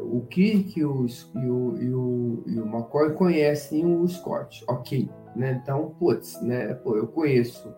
[0.00, 5.08] O Kirk e o, e o, e o, e o McCoy conhecem o Scott, ok.
[5.36, 5.60] Né?
[5.62, 6.74] Então, putz, né?
[6.74, 7.74] Pô, eu conheço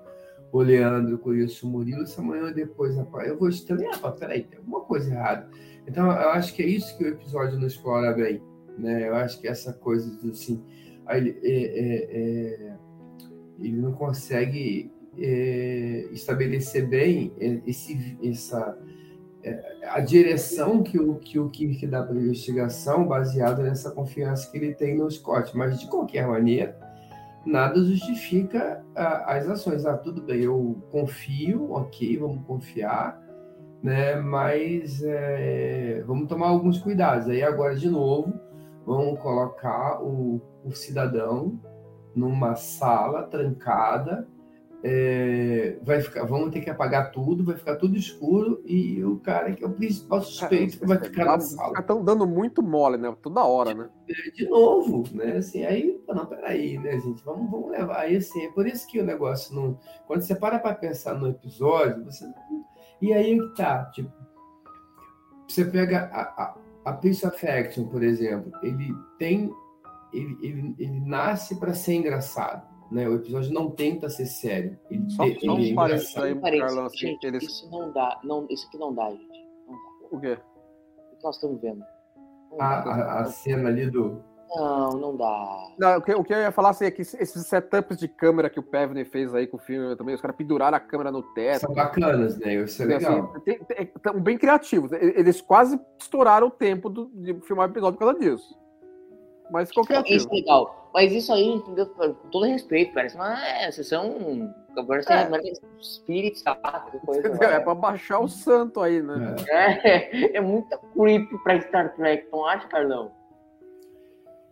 [0.52, 4.44] o Leandro, eu conheço o Murilo, se amanhã ou depois, eu vou estranhar, pá, peraí,
[4.44, 5.48] tem alguma coisa errada.
[5.86, 8.42] Então, eu acho que é isso que o episódio não explora bem,
[8.78, 9.08] né?
[9.08, 10.62] Eu acho que essa coisa do assim,
[11.08, 12.76] ele, é, é, é,
[13.60, 17.32] ele não consegue é, estabelecer bem
[17.66, 19.05] esse, essa é,
[19.90, 24.56] a direção que o que o Kirk dá para a investigação baseada nessa confiança que
[24.56, 26.76] ele tem no Scott, mas de qualquer maneira
[27.44, 29.86] nada justifica ah, as ações.
[29.86, 33.22] Ah, tudo bem, eu confio, ok, vamos confiar,
[33.82, 34.16] né?
[34.16, 37.28] Mas é, vamos tomar alguns cuidados.
[37.28, 38.34] Aí agora de novo
[38.84, 41.58] vamos colocar o, o cidadão
[42.14, 44.26] numa sala trancada
[44.88, 49.52] é, vai ficar, vamos ter que apagar tudo, vai ficar tudo escuro e o cara
[49.52, 51.80] que é o principal suspeito vai ficar sala.
[51.80, 53.12] Estão dando muito mole, né?
[53.20, 53.90] Toda hora, né?
[54.32, 55.38] De novo, né?
[55.38, 57.24] Assim, aí, não, peraí, né, gente?
[57.24, 58.44] Vamos, vamos levar aí assim.
[58.44, 59.76] É por isso que o negócio não.
[60.06, 62.24] Quando você para para pensar no episódio, você.
[63.02, 64.12] E aí que tá, tipo,
[65.48, 69.50] você pega a, a, a Piece of Action, por exemplo, ele tem.
[70.12, 72.75] Ele, ele, ele nasce para ser engraçado.
[72.90, 73.08] Né?
[73.08, 74.78] O episódio não tenta ser sério.
[74.90, 76.44] Ele, Só- ele é um parênteses engraçado.
[76.46, 79.46] aí, Carlão, assim, gente, eles- isso não dá, não, isso aqui não dá, gente.
[79.66, 80.16] Não dá.
[80.16, 80.38] O quê?
[81.12, 81.82] O que nós estamos vendo?
[82.52, 82.90] Não, A, dá.
[82.92, 84.22] a, a cena ali do.
[84.54, 85.68] não, não dá.
[85.76, 88.48] Não, o, que, o que eu ia falar assim, é que esses setups de câmera
[88.48, 91.22] que o Pevney fez aí com o filme também, os caras penduraram a câmera no
[91.34, 91.62] teto.
[91.62, 92.54] São bacanas, né?
[92.54, 93.40] Isso é assim, legal.
[93.40, 94.92] tem- tem- tão bem criativos.
[94.92, 98.56] Eles quase estouraram o tempo do- de filmar o episódio por causa disso.
[99.50, 100.16] Mas Não, criativo.
[100.16, 100.90] isso é legal.
[100.92, 101.86] Mas isso aí, entendeu?
[101.86, 103.38] Com todo respeito, parece uma.
[103.46, 104.52] É, vocês são.
[104.76, 105.16] Agora você É.
[105.30, 105.52] é.
[105.80, 107.44] espírito, qualquer coisa.
[107.44, 109.36] É pra baixar o santo aí, né?
[109.48, 109.88] É.
[109.88, 113.12] É, é muito creep pra Star Trek, não acha, Carlão?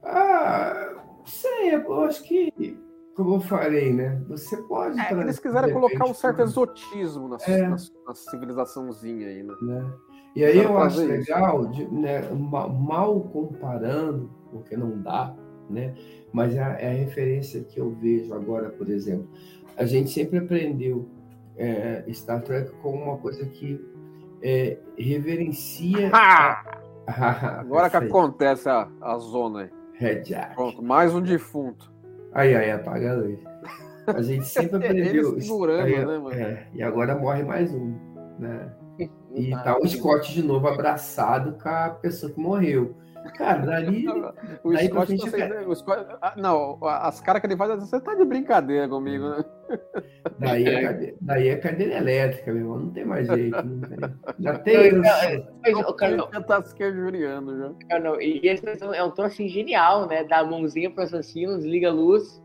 [0.02, 2.52] Ah, sei, eu acho que,
[3.16, 4.20] como eu falei, né?
[4.28, 4.98] Você pode.
[5.00, 7.62] É, eles quiseram colocar um certo exotismo na, É.
[7.68, 7.76] na-
[8.06, 9.54] na civilizaçãozinha aí, né?
[9.62, 9.92] né?
[10.34, 15.34] E aí eu acho legal, de- né, ma- mal comparando, porque não dá,
[15.70, 15.94] né?
[16.32, 19.28] Mas é a, é a referência que eu vejo agora, por exemplo.
[19.76, 21.08] A gente sempre aprendeu
[21.56, 23.80] é, Star Trek como uma coisa que
[24.42, 26.10] é, reverencia.
[26.12, 26.80] Ah!
[27.06, 29.70] a- Agora que acontece a, a zona aí.
[30.54, 31.92] Pronto, mais um defunto.
[32.32, 33.38] Aí, aí, apaga a luz.
[34.08, 35.32] A gente sempre aprendeu.
[35.34, 36.32] Eles segurando, Aí, né, mano?
[36.34, 37.94] é, e agora morre mais um,
[38.40, 38.68] né?
[39.34, 42.94] E Ah, tá o Scott de novo abraçado com a pessoa que morreu.
[43.38, 44.04] Cara, dali.
[44.62, 47.80] O Daí Scott, frente, tá sendo- o Scott- ah, não, as caras que ele faz,
[47.80, 49.44] você tá de brincadeira comigo, né?
[50.38, 52.78] Daí é, cade- daí é cadeira elétrica, meu irmão.
[52.80, 53.56] Não tem mais jeito.
[53.66, 53.98] Não tem.
[54.38, 54.92] Já tem.
[55.72, 57.72] Não, ô, Carlão, Já tá se querjuriando já.
[57.88, 60.22] Carlão, e esse é um troço assim, genial, né?
[60.24, 62.42] Dá a mãozinha pro assassino, desliga a luz.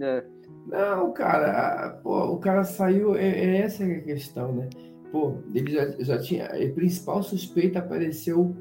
[0.00, 0.24] É.
[0.68, 3.16] Não, cara, pô, o cara saiu.
[3.16, 4.68] É, é essa que é a questão, né?
[5.12, 6.46] Pô, ele já, já tinha.
[6.46, 8.56] O principal suspeito apareceu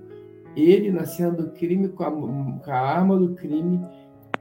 [0.56, 3.80] ele na cena do crime com a, com a arma do crime,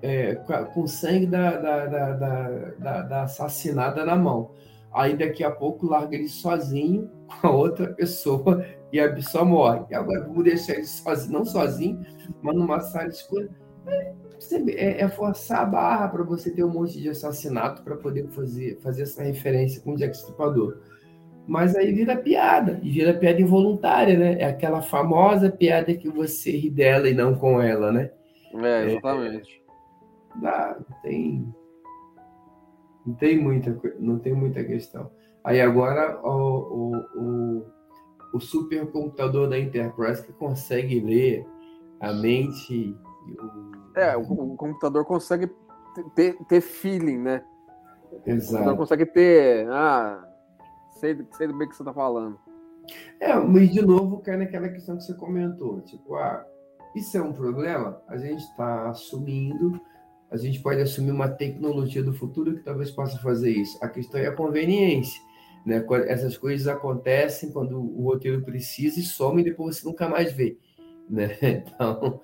[0.03, 4.51] é, com, a- com sangue da, da, da, da, da- da assassinada na mão.
[4.93, 7.09] Aí daqui a pouco larga ele sozinho
[7.41, 9.85] com a outra pessoa e a pessoa morre.
[9.89, 12.01] E agora vamos deixar ele sozinho, não sozinho,
[12.43, 13.49] mas numa sala escura.
[13.87, 14.13] É,
[14.73, 18.81] é- é forçar a barra para você ter um monte de assassinato para poder fazer,
[18.81, 20.79] fazer essa referência com o Jack Stripador.
[21.47, 24.37] Mas aí vira piada, e vira piada involuntária, né?
[24.41, 28.11] É aquela famosa piada que você ri dela e não com ela, né?
[28.55, 29.63] É, exatamente.
[30.37, 31.55] Dá, não tem.
[33.07, 35.11] Não tem muita, não tem muita questão.
[35.43, 37.67] Aí agora o, o, o,
[38.35, 41.47] o supercomputador da Enterprise que consegue ler
[41.99, 42.95] a mente
[43.29, 45.51] o, É, o, o computador consegue
[46.15, 47.43] ter, ter feeling, né?
[48.27, 48.55] Exato.
[48.55, 49.69] O computador consegue ter.
[49.71, 50.27] Ah,
[50.93, 52.39] sei, sei bem o que você está falando.
[53.19, 55.81] É, mas de novo cai naquela questão que você comentou.
[55.83, 56.45] Tipo, ah,
[56.95, 58.01] isso é um problema?
[58.09, 59.81] A gente está assumindo,
[60.31, 63.79] a gente pode assumir uma tecnologia do futuro que talvez possa fazer isso.
[63.83, 65.21] A questão é a conveniência.
[65.65, 65.85] Né?
[66.07, 70.57] Essas coisas acontecem quando o roteiro precisa e some e depois você nunca mais vê.
[71.09, 71.37] Né?
[71.43, 72.21] Então.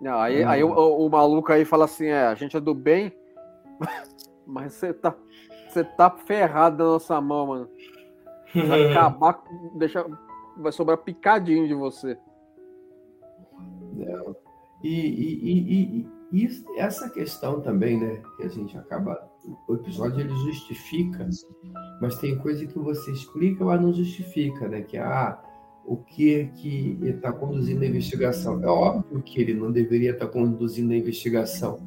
[0.00, 3.12] Não, aí, aí o, o, maluco aí fala assim: é, a gente é do bem,
[4.46, 5.14] mas você tá,
[5.72, 7.68] você tá ferrado na nossa mão, mano.
[8.54, 9.42] Vai acabar,
[9.74, 10.04] deixa,
[10.56, 12.18] vai sobrar picadinho de você.
[13.94, 14.36] Não.
[14.82, 19.30] E, e, e, e, e essa questão também, né, que a gente acaba.
[19.66, 21.28] O episódio ele justifica,
[22.00, 24.82] mas tem coisa que você explica, mas não justifica, né?
[24.82, 25.36] Que ah,
[25.84, 28.62] o que que ele está conduzindo a investigação.
[28.62, 31.80] É óbvio que ele não deveria estar tá conduzindo a investigação.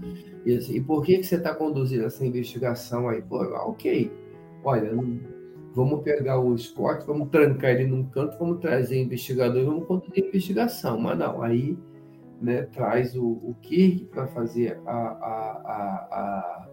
[0.45, 3.21] E, assim, e por que, que você está conduzindo essa investigação aí?
[3.21, 4.11] Pô, ok,
[4.63, 4.91] olha,
[5.73, 10.23] vamos pegar o Scott, vamos trancar ele num canto, vamos trazer investigador e vamos conduzir
[10.23, 10.99] a investigação.
[10.99, 11.77] Mas não, aí
[12.41, 16.67] né, traz o, o Kirk para fazer a, a, a, a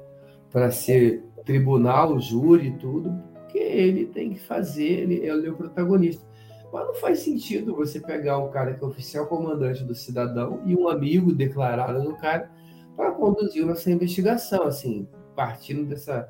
[0.51, 5.57] para ser tribunal, júri e tudo, porque ele tem que fazer, ele, ele é o
[5.57, 6.25] protagonista.
[6.73, 10.75] Mas não faz sentido você pegar o cara que é oficial comandante do cidadão e
[10.75, 12.51] um amigo declarado do cara
[12.97, 15.07] para conduzir essa investigação, assim,
[15.37, 16.29] partindo dessa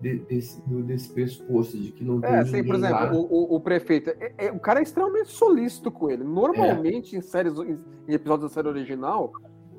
[0.00, 4.46] desse, desse pressuposto de que não tem é, sim, por exemplo, o, o, prefeito, é,
[4.46, 6.24] é, o cara é extremamente solícito com ele.
[6.24, 7.18] Normalmente, é.
[7.18, 9.30] em séries, em, em, episódios da série original,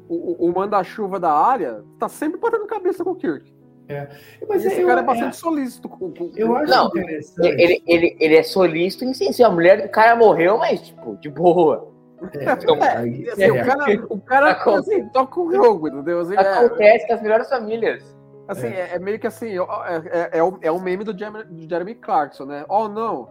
[0.08, 3.52] o, o manda-chuva da área tá sempre batendo cabeça com o Kirk.
[3.88, 4.08] É.
[4.48, 7.48] Mas esse eu, cara é bastante é, solícito com, com Eu acho não, interessante.
[7.48, 11.30] Ele, ele, ele é solícito em sim, a mulher do cara morreu, mas, tipo, de
[11.30, 11.92] boa.
[12.34, 16.20] É, então, assim, o cara, o cara assim, toca o jogo, entendeu?
[16.20, 18.16] Assim, Acontece com as melhores famílias.
[18.48, 18.92] Assim, é.
[18.92, 21.70] é, é meio que assim, é, é, é, o, é um meme do Jeremy, do
[21.70, 22.66] Jeremy Clarkson, né?
[22.70, 23.30] Oh, não.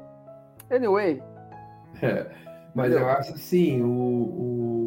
[0.71, 1.23] Anyway.
[2.03, 2.27] É,
[2.75, 3.09] mas Entendeu?
[3.09, 4.80] eu acho assim, o, o,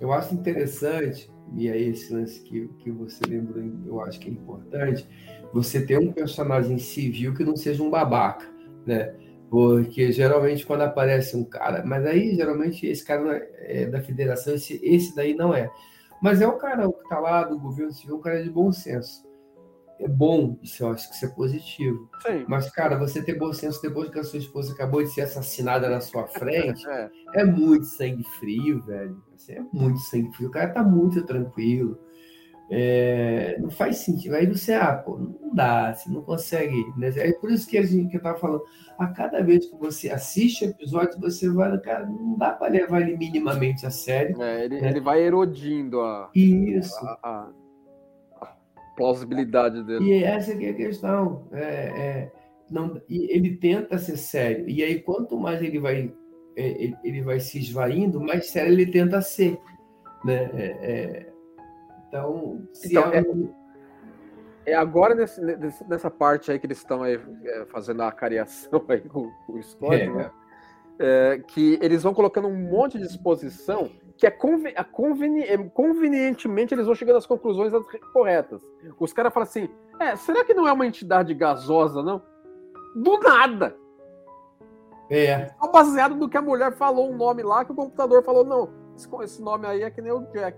[0.00, 4.32] eu acho interessante, e aí esse lance que, que você lembrou, eu acho que é
[4.32, 5.06] importante,
[5.52, 8.46] você ter um personagem civil que não seja um babaca,
[8.86, 9.14] né?
[9.50, 14.54] Porque geralmente quando aparece um cara, mas aí geralmente esse cara é, é da federação,
[14.54, 15.70] esse, esse daí não é.
[16.22, 19.29] Mas é o cara que está lá do governo civil, um cara de bom senso
[20.00, 22.08] é bom, isso eu acho que isso é positivo.
[22.26, 22.44] Sim.
[22.48, 25.88] Mas, cara, você ter bom senso depois que a sua esposa acabou de ser assassinada
[25.88, 27.10] na sua frente, é.
[27.34, 27.44] é.
[27.44, 29.22] muito sangue frio, velho.
[29.34, 30.48] Assim, é muito sangue frio.
[30.48, 31.98] O cara tá muito tranquilo.
[32.72, 34.36] É, não faz sentido.
[34.36, 36.84] Aí você, ah, pô, não dá, você não consegue.
[36.96, 37.12] Né?
[37.16, 38.62] É por isso que a gente que eu tava falando,
[38.98, 43.16] a cada vez que você assiste episódio, você vai, cara, não dá para levar ele
[43.16, 44.40] minimamente a sério.
[44.40, 44.88] É, ele, né?
[44.88, 46.30] ele vai erodindo a.
[46.34, 46.96] Isso.
[47.04, 47.59] A, a
[48.96, 50.04] plausibilidade dele.
[50.04, 51.46] E essa é a questão.
[51.52, 52.32] É, é,
[52.70, 54.68] não, ele tenta ser sério.
[54.68, 56.12] E aí, quanto mais ele vai,
[56.56, 59.58] é, ele, ele vai se esvaindo, mais sério ele tenta ser.
[60.24, 60.50] Né?
[60.54, 61.32] É, é
[62.08, 63.04] então, então
[64.66, 65.40] é, é, agora nesse,
[65.88, 67.20] nessa parte aí que eles estão aí,
[67.68, 70.30] fazendo a cariação aí com, com o Scott, né?
[71.46, 76.74] que eles vão colocando um monte de exposição que é, conven é conveni é, convenientemente
[76.74, 77.72] eles vão chegando às conclusões
[78.12, 78.62] corretas.
[78.98, 82.22] Os caras falam assim: é, será que não é uma entidade gasosa, não?
[82.94, 83.74] Do nada!
[85.08, 85.48] É.
[85.58, 88.70] Só baseado no que a mulher falou um nome lá, que o computador falou, não,
[89.24, 90.56] esse nome aí é que nem o Jack.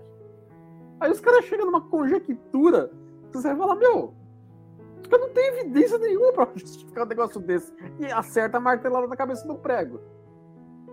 [0.99, 2.91] Aí os caras chegam numa conjectura,
[3.31, 4.13] você vai falar, meu,
[5.09, 7.73] eu não tenho evidência nenhuma pra justificar um negócio desse.
[7.99, 10.01] E acerta a martelada na cabeça do prego.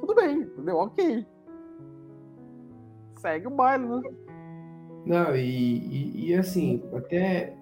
[0.00, 0.76] Tudo bem, entendeu?
[0.76, 1.26] Ok
[3.20, 4.02] segue o baile, né?
[5.06, 7.54] Não, e, e, e, assim, até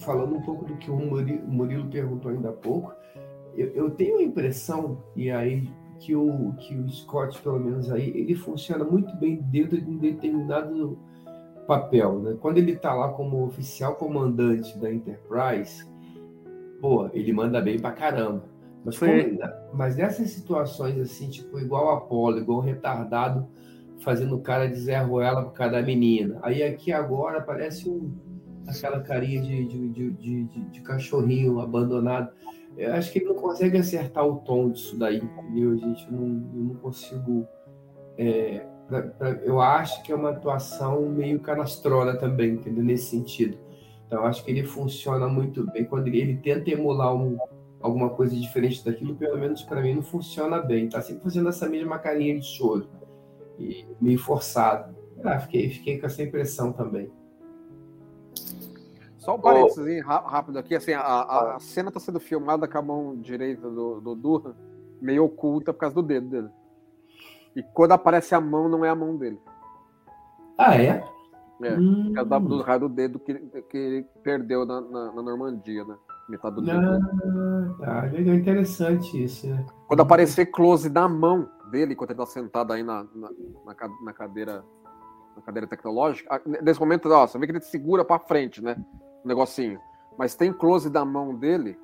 [0.00, 2.92] falando um pouco do que o Murilo, perguntou ainda há pouco,
[3.54, 8.10] eu, eu, tenho a impressão, e aí, que o, que o Scott, pelo menos aí,
[8.10, 10.98] ele funciona muito bem dentro de um determinado
[11.66, 12.36] papel, né?
[12.40, 15.86] Quando ele tá lá como oficial comandante da Enterprise,
[16.80, 18.44] pô, ele manda bem pra caramba.
[18.84, 19.10] Mas, como,
[19.72, 23.48] mas nessas situações assim, tipo, igual Apolo, igual retardado,
[24.00, 26.38] fazendo cara de Zé Ruela por causa da menina.
[26.42, 28.12] Aí aqui agora parece um,
[28.66, 32.30] aquela carinha de, de, de, de, cachorrinho abandonado.
[32.76, 36.06] Eu acho que ele não consegue acertar o tom disso daí, entendeu, gente?
[36.06, 37.46] Eu não, eu não consigo.
[38.18, 42.84] É, pra, pra, eu acho que é uma atuação meio canastrona também, entendeu?
[42.84, 43.58] Nesse sentido.
[44.06, 45.84] Então, acho que ele funciona muito bem.
[45.84, 47.36] Quando ele, ele tenta emular um,
[47.80, 50.88] alguma coisa diferente daquilo, pelo menos para mim, não funciona bem.
[50.88, 52.88] Tá sempre fazendo essa mesma carinha de choro.
[53.58, 54.94] E meio forçado.
[55.24, 57.10] Ah, fiquei, fiquei com essa impressão também.
[59.18, 62.82] Só um parênteses rápido aqui, assim, a, a, a cena está sendo filmada com a
[62.82, 64.54] mão direita do, do Durham
[65.00, 66.48] meio oculta por causa do dedo dele.
[67.54, 69.40] E quando aparece a mão, não é a mão dele.
[70.58, 71.04] Ah, é?
[71.62, 72.04] É, hum.
[72.06, 75.96] por causa do raio do dedo que, que ele perdeu na, na, na Normandia, né?
[76.28, 76.78] Metade do dedo.
[76.78, 78.02] Ah, tá.
[78.12, 79.64] Legal, interessante isso, né?
[79.88, 83.30] Quando aparecer close da mão dele, enquanto ele tá sentado aí na, na,
[84.02, 84.64] na cadeira
[85.36, 88.74] na cadeira tecnológica, nesse momento, ó, você vê que ele segura para frente, né?
[89.22, 89.78] O negocinho.
[90.16, 91.78] Mas tem close da mão dele,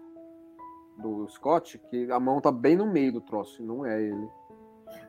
[0.96, 4.28] do Scott, que a mão tá bem no meio do troço, não é ele.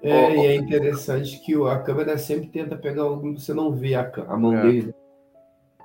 [0.02, 3.72] É, oh, e é interessante que a câmera sempre tenta pegar o ângulo você não
[3.72, 4.62] vê a, a mão é.
[4.62, 4.96] dele.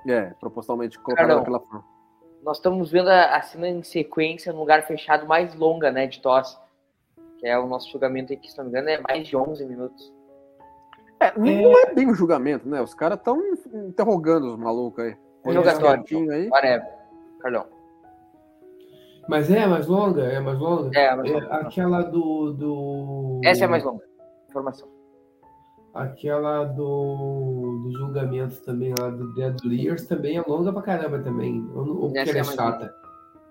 [0.07, 1.83] É, propositalmente colocada daquela forma.
[2.43, 6.21] Nós estamos vendo a, a cena em sequência no lugar fechado mais longa, né, de
[6.21, 6.57] tosse.
[7.39, 10.13] Que é o nosso julgamento aqui, se não me engano, é mais de 11 minutos.
[11.19, 12.81] É, não é, é bem o um julgamento, né?
[12.81, 13.41] Os caras estão
[13.87, 15.17] interrogando os malucos aí.
[15.53, 16.03] Jogatório.
[16.31, 16.49] Aí.
[16.49, 16.87] Whatever.
[17.41, 17.65] Perdão.
[19.27, 20.23] Mas é mais longa?
[20.23, 20.97] É mais longa?
[20.97, 21.45] É, mais longa.
[21.45, 23.41] É, aquela do, do.
[23.43, 24.03] Essa é mais longa.
[24.49, 24.87] Informação.
[25.93, 31.67] Aquela do, do julgamento também, lá do Dead Lears, também é longa pra caramba também.
[31.75, 32.85] Ou porque ela é, é chata?
[32.85, 32.95] Longa.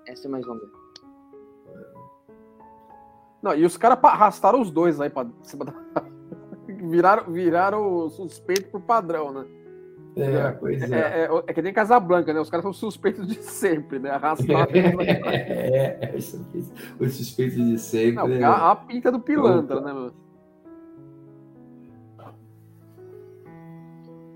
[0.07, 0.78] Essa é mais longa.
[3.43, 5.75] Não, e os caras arrastaram os dois aí pra cima da.
[6.67, 9.47] viraram, viraram suspeito por padrão, né?
[10.17, 10.97] É, pois é.
[10.97, 12.41] É, é, é que nem Casablanca, né?
[12.41, 14.11] Os caras são suspeitos de sempre, né?
[14.11, 14.75] Arrastados.
[14.75, 16.17] é, é,
[16.99, 18.15] os suspeitos de sempre.
[18.15, 18.43] Não, né?
[18.43, 20.15] a, a, pinta do pilantra, né, mano?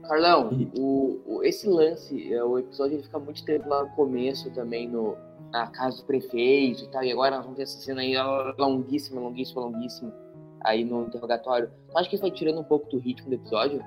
[0.02, 4.50] Carlão, o, o, esse lance, é, o episódio ele fica muito tempo lá no começo
[4.50, 5.16] também, no,
[5.52, 8.14] na casa do prefeito e tal, e agora nós vamos ter essa cena aí
[8.58, 10.12] longuíssima, longuíssima, longuíssima,
[10.64, 11.70] aí no interrogatório.
[11.90, 13.84] Tu acha que foi tirando um pouco do ritmo do episódio?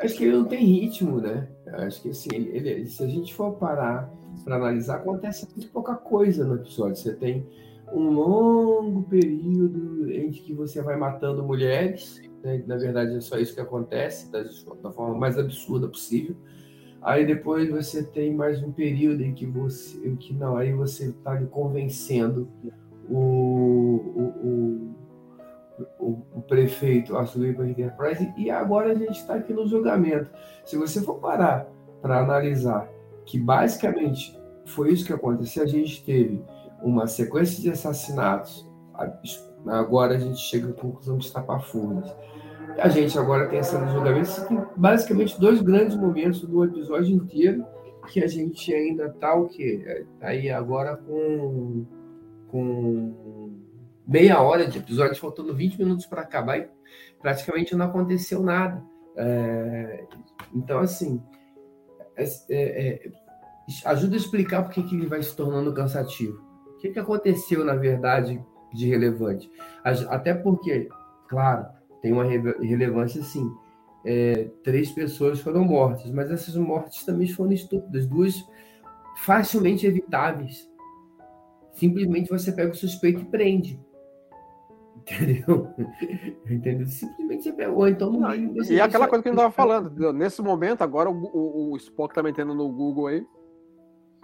[0.00, 1.48] Acho que ele não tem ritmo, né?
[1.74, 4.12] Acho que assim, ele, ele, se a gente for parar
[4.44, 6.96] para analisar, acontece muito pouca coisa no episódio.
[6.96, 7.46] Você tem
[7.92, 12.64] um longo período em que você vai matando mulheres, né?
[12.66, 14.42] na verdade é só isso que acontece, da,
[14.82, 16.34] da forma mais absurda possível.
[17.02, 21.06] Aí depois você tem mais um período em que você, em que não, aí você
[21.06, 22.48] está convencendo
[23.08, 23.16] o,
[24.14, 24.92] o, o
[25.98, 30.30] o, prefeito assumiu para a Enterprise e agora a gente está aqui no julgamento.
[30.64, 31.66] Se você for parar
[32.00, 32.88] para analisar
[33.24, 36.42] que basicamente foi isso que aconteceu, a gente teve
[36.82, 38.68] uma sequência de assassinatos,
[39.66, 42.14] agora a gente chega à conclusão de estapafúrdias.
[42.78, 43.78] A gente agora tem essa
[44.46, 47.64] tem basicamente dois grandes momentos do episódio inteiro
[48.08, 50.04] que a gente ainda está o quê?
[50.14, 51.86] Está aí agora com,
[52.48, 53.52] com
[54.06, 56.68] meia hora de episódio, faltando 20 minutos para acabar e
[57.20, 58.82] praticamente não aconteceu nada.
[59.16, 60.04] É,
[60.54, 61.22] então, assim,
[62.16, 63.10] é, é, é
[63.84, 66.42] ajuda a explicar por que, que ele vai se tornando cansativo.
[66.74, 69.50] O que, que aconteceu, na verdade, de relevante?
[69.84, 70.88] Até porque,
[71.28, 71.66] claro,
[72.02, 73.50] tem uma relevância, sim.
[74.04, 78.44] É, três pessoas foram mortas, mas essas mortes também foram estúpidas, duas
[79.18, 80.68] facilmente evitáveis.
[81.72, 83.80] Simplesmente você pega o suspeito e prende.
[84.96, 85.68] Entendeu?
[86.50, 86.86] Entendeu?
[86.88, 90.42] Simplesmente você pegou, então não, E é aquela coisa que a gente estava falando, nesse
[90.42, 93.24] momento, agora o, o, o Spock tá metendo no Google aí.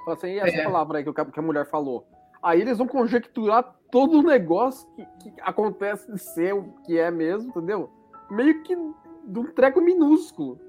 [0.05, 0.65] Fala assim, e essa é.
[0.65, 2.05] palavra aí que, que a mulher falou?
[2.43, 7.11] Aí eles vão conjecturar todo o negócio que, que acontece de ser o que é
[7.11, 7.91] mesmo, entendeu?
[8.31, 10.61] Meio que de um treco minúsculo.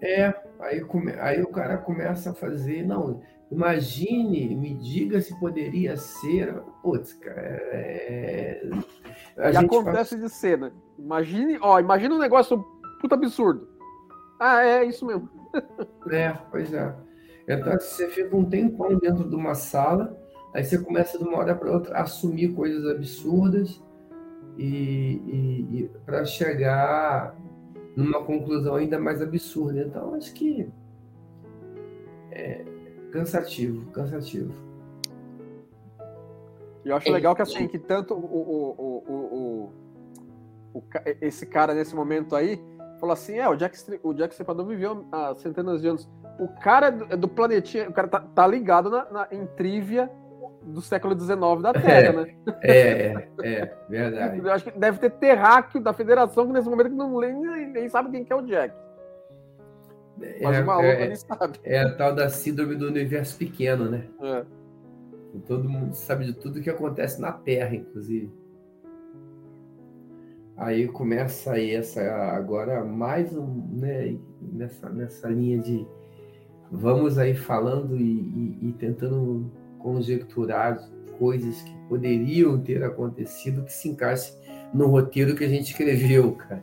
[0.00, 3.20] É, aí, come, aí o cara começa a fazer, não,
[3.50, 6.54] Imagine, me diga se poderia ser.
[6.82, 7.40] Putz, cara.
[7.40, 8.60] É...
[9.38, 10.22] A e acontece faz...
[10.22, 10.72] de cena.
[10.98, 12.62] Imagine, ó, imagina um negócio
[13.00, 13.66] puta absurdo.
[14.38, 15.28] Ah, é isso mesmo.
[16.10, 16.94] É, pois é.
[17.46, 20.16] Então você fica um tempão dentro de uma sala,
[20.54, 23.82] aí você começa de uma hora para outra a assumir coisas absurdas
[24.56, 27.36] e, e, e para chegar
[27.96, 29.80] numa conclusão ainda mais absurda.
[29.80, 30.68] Então acho que
[32.30, 32.64] é,
[33.10, 34.52] Cansativo, cansativo.
[36.84, 39.72] Eu acho é, legal que assim, que tanto o, o, o,
[40.74, 40.82] o,
[41.20, 42.62] esse cara nesse momento aí
[43.00, 46.08] falou assim: é, o Jack, o Jack Stripador viveu há centenas de anos.
[46.38, 50.10] O cara do, do planetinha, o cara tá, tá ligado na, na, em trivia
[50.62, 52.34] do século XIX da Terra, é, né?
[52.62, 54.38] É, é, verdade.
[54.38, 58.10] Eu acho que deve ter terráqueo da federação que nesse momento não nem, nem sabe
[58.10, 58.74] quem que é o Jack.
[60.42, 61.60] Mas é, o maluco é, sabe.
[61.62, 64.04] É a tal da síndrome do universo pequeno, né?
[64.20, 64.44] É.
[65.46, 68.32] Todo mundo sabe de tudo que acontece na Terra, inclusive.
[70.56, 72.00] Aí começa aí essa
[72.32, 75.86] agora mais um, né, nessa, nessa linha de
[76.70, 79.48] vamos aí falando e, e, e tentando
[79.78, 80.78] conjecturar
[81.18, 84.32] coisas que poderiam ter acontecido que se encaixe
[84.72, 86.62] no roteiro que a gente escreveu, cara.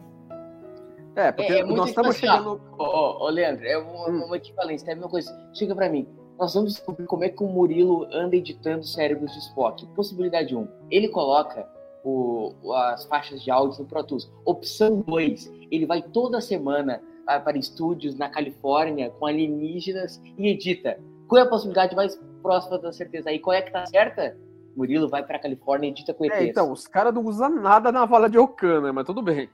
[1.16, 2.62] É, porque é, é nós estamos chegando.
[2.78, 4.40] Ô, ô, Leandro, eu vou, hum.
[4.56, 5.50] falar, isso é a mesma coisa.
[5.54, 6.08] Chega pra mim.
[6.38, 9.86] Nós vamos descobrir como é que o Murilo anda editando cérebros de Spock.
[9.96, 10.68] Possibilidade 1.
[10.92, 11.66] Ele coloca
[12.04, 14.30] o, as faixas de áudio no Pro Tools.
[14.44, 15.52] Opção 2.
[15.72, 21.00] Ele vai toda semana para estúdios na Califórnia com alienígenas e edita.
[21.28, 23.40] Qual é a possibilidade mais próxima da certeza aí?
[23.40, 24.38] Qual é que tá certa?
[24.76, 26.38] Murilo vai pra Califórnia e edita com ETs.
[26.38, 29.50] É, então, os caras não usam nada na vala de Ocana, mas tudo bem.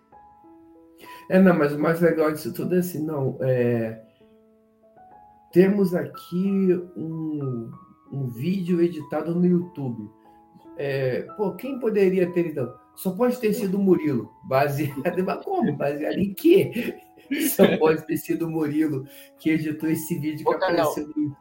[1.29, 4.01] É, não, mas o mais legal disso tudo é assim, não, é...
[5.51, 7.71] Temos aqui um,
[8.11, 10.09] um vídeo editado no YouTube.
[10.77, 12.73] É, pô, quem poderia ter, então?
[12.95, 14.31] Só pode ter sido o Murilo.
[14.43, 15.75] Baseado, mas como?
[15.75, 16.95] Baseado em quê?
[17.49, 19.05] Só pode ter sido o Murilo
[19.37, 21.35] que editou esse vídeo que apareceu no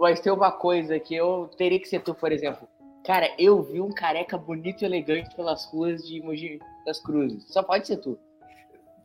[0.00, 2.66] mas tem uma coisa que eu teria que ser tu, por exemplo.
[3.04, 7.44] Cara, eu vi um careca bonito e elegante pelas ruas de Mogi das Cruzes.
[7.52, 8.18] Só pode ser tu.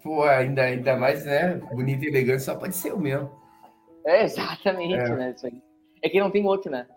[0.01, 1.55] Pô, ainda, ainda mais, né?
[1.73, 3.29] Bonito e elegante só pode ser o mesmo.
[4.05, 5.15] É, exatamente, é.
[5.15, 5.33] né?
[5.35, 5.61] Isso aí.
[6.01, 6.87] É que não tem outro, né?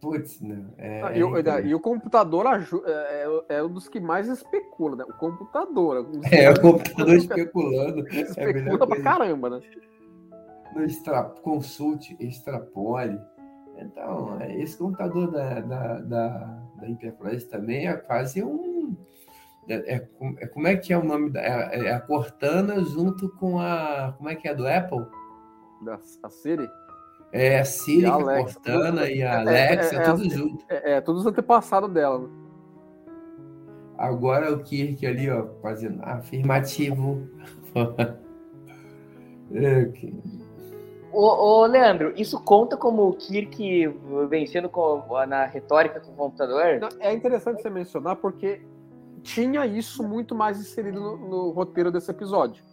[0.00, 0.64] Putz, né?
[0.76, 4.96] É, ah, e, o, e, o, computador é, é, é, um dos que mais especula,
[4.96, 5.04] né?
[5.08, 6.06] O computador.
[6.30, 8.06] É, o computador especulando.
[8.08, 9.60] É especula pra caramba, né?
[10.74, 13.18] No extra, consulte, extrapole.
[13.76, 16.28] Então, é, esse computador da, da, da,
[16.76, 18.96] da Enterprise também é quase um.
[19.68, 20.08] É, é,
[20.38, 21.40] é, como é que é o nome da.
[21.40, 24.14] É, é, a Cortana junto com a.
[24.16, 25.04] Como é que é do Apple?
[25.82, 26.68] Da, a Siri?
[27.32, 30.64] É, a Siri, a, a Cortana e a Alexa, é, tudo junto.
[30.68, 32.20] É, é, todos os antepassados dela.
[32.20, 32.28] Né?
[33.98, 37.28] Agora o Kirk ali, ó, fazendo afirmativo.
[39.52, 39.92] é,
[41.14, 43.86] Ô, ô, Leandro, isso conta como o Kirk
[44.28, 46.80] vencendo com, na retórica com o computador?
[46.98, 48.60] É interessante você mencionar porque
[49.22, 52.64] tinha isso muito mais inserido no, no roteiro desse episódio.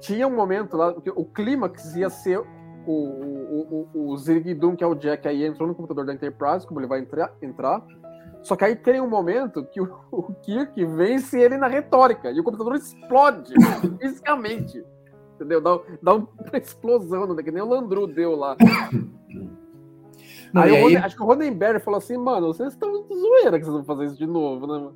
[0.00, 2.40] Tinha um momento lá o clímax ia ser
[2.86, 6.78] o, o, o, o que é o Jack, aí entrou no computador da Enterprise, como
[6.78, 7.82] ele vai entrar, entrar.
[8.42, 12.38] Só que aí tem um momento que o, o Kirk vence ele na retórica e
[12.38, 13.54] o computador explode
[13.98, 14.84] fisicamente
[15.42, 15.60] entendeu?
[15.60, 17.42] Dá, dá uma explosão, né?
[17.42, 18.56] que nem o Landru deu lá.
[20.52, 20.96] Não, aí, aí...
[20.96, 24.18] acho que o Ronenberg falou assim, mano, vocês estão zoeira que vocês vão fazer isso
[24.18, 24.90] de novo, né?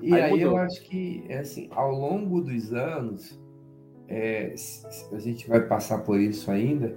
[0.00, 3.38] E aí, aí eu acho que, é assim, ao longo dos anos,
[4.08, 4.54] é,
[5.12, 6.96] a gente vai passar por isso ainda,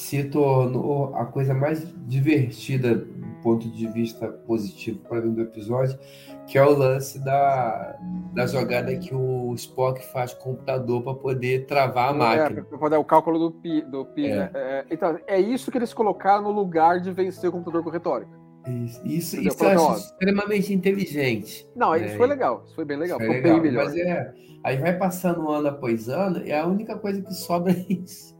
[0.00, 5.98] se tornou a coisa mais divertida do ponto de vista positivo para mim do episódio,
[6.46, 7.96] que é o lance da,
[8.32, 12.60] da jogada que o Spock faz com o computador para poder travar a é, máquina.
[12.60, 13.82] É, para fazer o cálculo do pi.
[13.82, 14.36] Do pi é.
[14.36, 14.50] Né?
[14.54, 18.38] É, então, é isso que eles colocaram no lugar de vencer o computador com retórica.
[18.66, 21.66] Isso, isso, isso eu acho extremamente inteligente.
[21.74, 23.84] Não, isso foi legal, isso foi bem legal, foi legal, bem melhor.
[23.86, 27.86] Mas é, aí vai passando ano após ano, e a única coisa que sobra é
[27.88, 28.37] isso.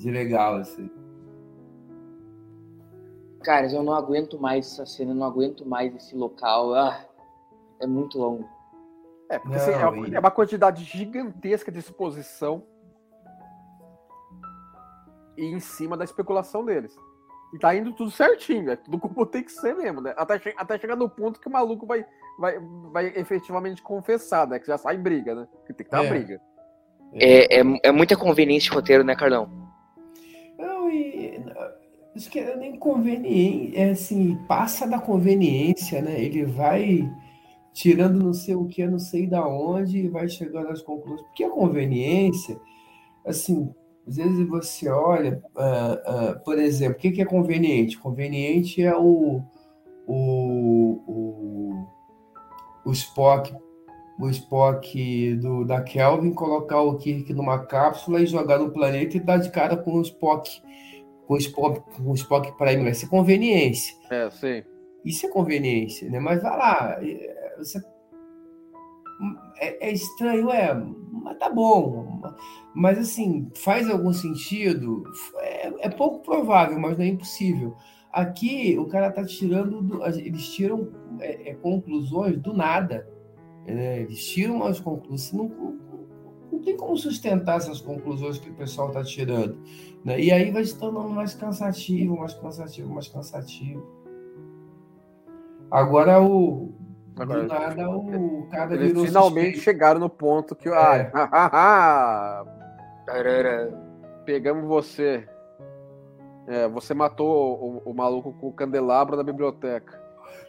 [0.00, 0.90] De legal, assim.
[3.42, 6.74] Caras, eu não aguento mais essa cena, eu não aguento mais esse local.
[6.74, 7.04] Ah,
[7.80, 8.48] é muito longo.
[9.28, 10.14] É, porque não, assim, é, e...
[10.14, 12.64] é, uma quantidade gigantesca de exposição
[15.36, 16.96] e em cima da especulação deles.
[17.52, 20.14] E tá indo tudo certinho, é tudo como tem que ser mesmo, né?
[20.16, 22.06] Até, che até chegar no ponto que o maluco vai,
[22.38, 22.58] vai,
[22.90, 24.58] vai efetivamente confessar, né?
[24.58, 25.48] Que já sai briga, né?
[25.66, 26.08] Que tem que dar é.
[26.08, 26.40] briga.
[27.12, 29.59] É, é, é muita conveniência de roteiro, né, Carlão?
[32.14, 36.20] Acho que é nem conveniente, é assim, passa da conveniência, né?
[36.20, 37.08] Ele vai
[37.72, 41.22] tirando não sei o que, não sei da onde, e vai chegando às conclusões.
[41.22, 42.60] Porque a conveniência,
[43.24, 43.72] assim,
[44.06, 47.98] às vezes você olha, uh, uh, por exemplo, o que, que é conveniente?
[47.98, 49.40] Conveniente é o,
[50.06, 51.86] o, o,
[52.84, 53.54] o Spock
[54.20, 59.20] o Spock do, da Kelvin colocar o Kirk numa cápsula e jogar no planeta e
[59.20, 60.60] dar de cara com o Spock
[61.30, 63.94] com o Spock, com o Spock Prime, vai ser conveniência.
[64.10, 64.64] É, sim.
[65.04, 66.18] Isso é conveniência, né?
[66.18, 67.80] Mas vai lá, é, você...
[69.60, 72.20] é, é estranho, é, mas tá bom.
[72.74, 75.04] Mas assim, faz algum sentido?
[75.36, 77.76] É, é pouco provável, mas não é impossível.
[78.12, 83.08] Aqui o cara tá tirando, do, eles tiram é, é, conclusões do nada.
[83.68, 84.00] Né?
[84.00, 85.78] Eles tiram as conclusões, não,
[86.50, 89.58] não tem como sustentar essas conclusões que o pessoal está tirando.
[90.04, 90.20] Né?
[90.20, 93.86] E aí vai se tornando mais cansativo, mais cansativo, mais cansativo.
[95.70, 96.72] Agora, o,
[97.16, 99.60] Agora, do nada o cara Eles finalmente suspeito.
[99.60, 100.68] chegaram no ponto que.
[100.68, 101.10] É.
[101.14, 102.44] Ah,
[104.24, 105.28] pegamos você.
[106.48, 110.00] É, você matou o, o, maluco com o candelabro da biblioteca.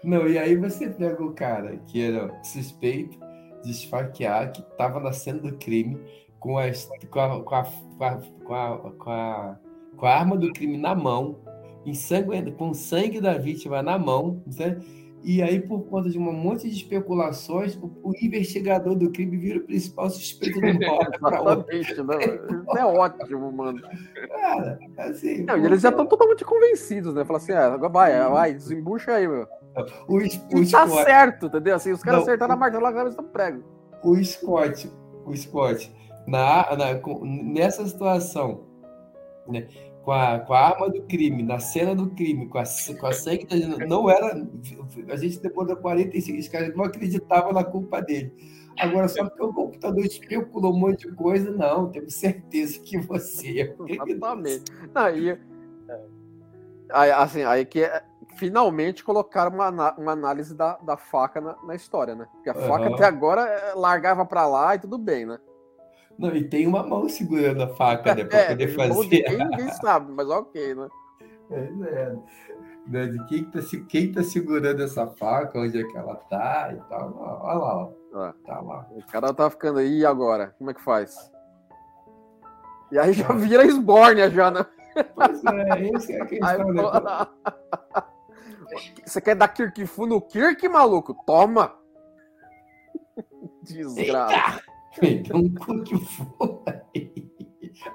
[0.03, 3.19] Não, e aí você pega o cara que era suspeito
[3.63, 5.99] de esfaquear, que estava na cena do crime,
[6.39, 6.63] com a,
[7.09, 9.59] com a, com a, com a, com a, com a,
[9.95, 11.39] com a arma do crime na mão,
[11.85, 14.77] ensanguentado, com o sangue da vítima na mão, né?
[15.23, 19.59] E aí, por conta de um monte de especulações, o, o investigador do crime vira
[19.59, 21.61] o principal suspeito do não.
[21.71, 23.79] Isso é ótimo, mano.
[24.29, 25.43] Cara, assim.
[25.43, 27.23] Não, e eles já estão totalmente convencidos, né?
[27.23, 29.47] Fala assim, ah, vai, vai, desembucha aí, meu.
[30.07, 31.03] O, o, tá Scott...
[31.03, 31.75] certo, entendeu?
[31.75, 33.63] Assim, os caras acertaram a martela na cabeça do prego.
[34.03, 34.91] O Scott,
[35.25, 35.93] o Scott,
[36.27, 38.65] na, na, nessa situação,
[39.47, 39.67] né?
[40.03, 42.63] Com a, com a arma do crime, na cena do crime, com a,
[42.99, 43.47] com a sangue,
[43.87, 44.35] não era.
[45.09, 48.33] A gente depois da 45, os caras não acreditavam na culpa dele.
[48.79, 53.61] Agora, só porque o computador especulou um monte de coisa, não, temos certeza que você
[53.61, 53.75] é.
[53.87, 54.63] Exatamente.
[54.93, 55.37] Não, e,
[56.91, 58.03] aí, assim, aí que é,
[58.35, 62.27] finalmente colocaram uma, uma análise da, da faca na, na história, né?
[62.31, 62.67] Porque a uhum.
[62.67, 65.39] faca até agora é, largava para lá e tudo bem, né?
[66.17, 68.25] Não, e tem uma mão segurando a faca, né?
[68.25, 69.37] Pra é, poder fazer.
[69.37, 70.87] Ninguém sabe, mas ok, né?
[71.49, 72.15] É, é.
[72.87, 76.89] Né, de quem tá, quem tá segurando essa faca, onde é que ela tá e
[76.89, 77.15] tal.
[77.41, 78.33] Olha lá, ó.
[78.45, 78.87] Tá lá.
[78.91, 80.55] O cara tá ficando aí, e agora?
[80.57, 81.31] Como é que faz?
[82.91, 84.65] E aí já vira esbórnia já, né?
[85.15, 86.81] Pois é, esse é a questão, aí, né?
[89.05, 91.13] Você quer dar Kirkfu no Kirk, maluco?
[91.25, 91.75] Toma!
[93.63, 94.63] Desgraça.
[95.01, 95.53] Deu um
[95.83, 96.63] Kirkfu
[96.93, 97.31] aí.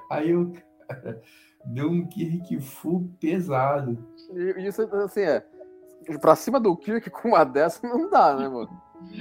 [0.09, 0.53] Aí o
[0.87, 1.21] cara
[1.65, 3.97] deu um Kirkfu pesado.
[4.33, 5.45] E isso, assim, é.
[6.21, 8.69] Pra cima do Kirk com uma dessa não dá, né, mano?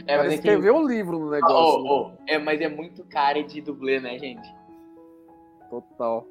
[0.07, 0.79] É, mas escrever que...
[0.79, 1.85] um livro no negócio.
[1.85, 4.49] Oh, oh, é, mas é muito cara de dublê, né, gente?
[5.69, 6.27] Total.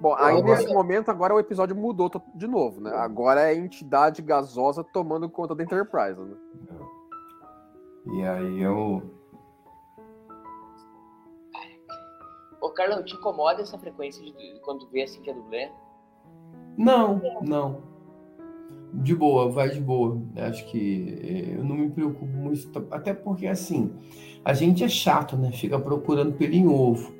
[0.00, 2.90] Bom, aí nesse momento agora o episódio mudou de novo, né?
[2.94, 6.36] Agora é a entidade gasosa tomando conta da Enterprise, né?
[8.12, 9.02] E aí eu.
[12.60, 15.70] Ô, Carlão, te incomoda essa frequência de, quando vê assim que é dublê?
[16.76, 17.82] Não, não.
[18.92, 20.20] De boa, vai de boa.
[20.36, 23.92] Acho que eh, eu não me preocupo muito, até porque assim,
[24.44, 25.50] a gente é chato, né?
[25.52, 27.14] Fica procurando pelo em ovo.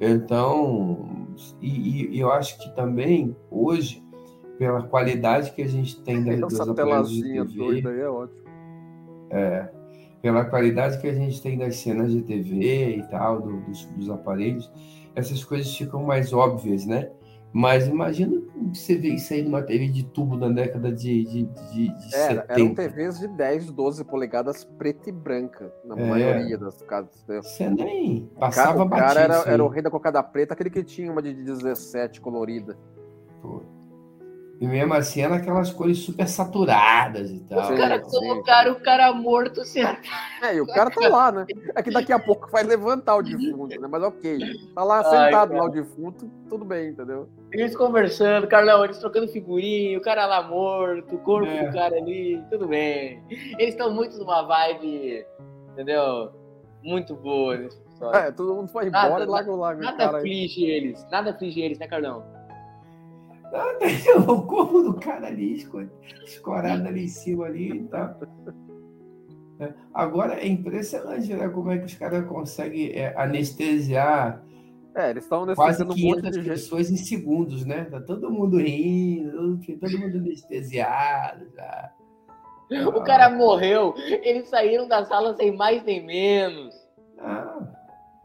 [0.00, 1.27] Então,
[1.60, 4.04] e, e, eu acho que também, hoje,
[4.58, 8.00] pela qualidade que a gente tem das, das aparelhos de TV...
[8.00, 8.48] É ótimo.
[9.30, 9.68] É,
[10.20, 14.10] pela qualidade que a gente tem das cenas de TV e tal, do, dos, dos
[14.10, 14.70] aparelhos,
[15.14, 17.10] essas coisas ficam mais óbvias, né?
[17.58, 18.40] Mas imagina
[18.72, 22.42] você ver isso aí numa TV de tubo na década de, de, de, de Era,
[22.42, 22.52] 70.
[22.52, 26.08] Eram TVs de 10, 12 polegadas preta e branca, na é.
[26.08, 27.10] maioria das casas.
[27.26, 30.70] Você nem passava O cara, o cara era, era, o rei da cocada preta, aquele
[30.70, 32.78] que tinha uma de 17 colorida.
[33.42, 33.60] Pô.
[34.60, 37.58] E mesmo assim era aquelas cores super saturadas e tal.
[37.58, 39.80] Os caras colocaram o cara morto assim.
[40.42, 41.46] É, e o cara tá lá, né?
[41.74, 43.88] É que daqui a pouco vai levantar o defunto, né?
[43.90, 44.38] Mas ok.
[44.76, 47.28] Tá lá sentado Ai, lá o defunto, tudo bem, entendeu?
[47.52, 51.66] Eles conversando, Carlão, eles trocando figurinha, o cara lá morto, o corpo é.
[51.66, 53.22] do cara ali, tudo bem.
[53.30, 55.24] Eles estão muito numa vibe,
[55.72, 56.30] entendeu?
[56.82, 58.20] Muito boa nesse episódio.
[58.20, 59.80] É, todo mundo foi embora nada, e larga o lago.
[59.80, 62.22] Nada aflige eles, nada aflige eles, né, Carlão?
[64.28, 65.66] o corpo do cara ali,
[66.24, 68.14] escorado ali em cima ali e tal.
[69.60, 74.44] É, agora é impressionante né, como é que os caras conseguem é, anestesiar
[74.98, 77.84] é, eles estão quase 500 um pessoas em segundos, né?
[77.84, 81.92] Tá todo mundo rindo, todo mundo anestesiado já.
[82.70, 86.74] O cara morreu, eles saíram da sala sem mais nem menos.
[87.18, 87.66] Ah,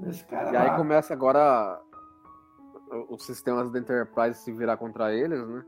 [0.05, 0.63] esse cara e lá...
[0.63, 1.82] aí começa agora
[3.09, 5.63] os sistemas da Enterprise se virar contra eles, né?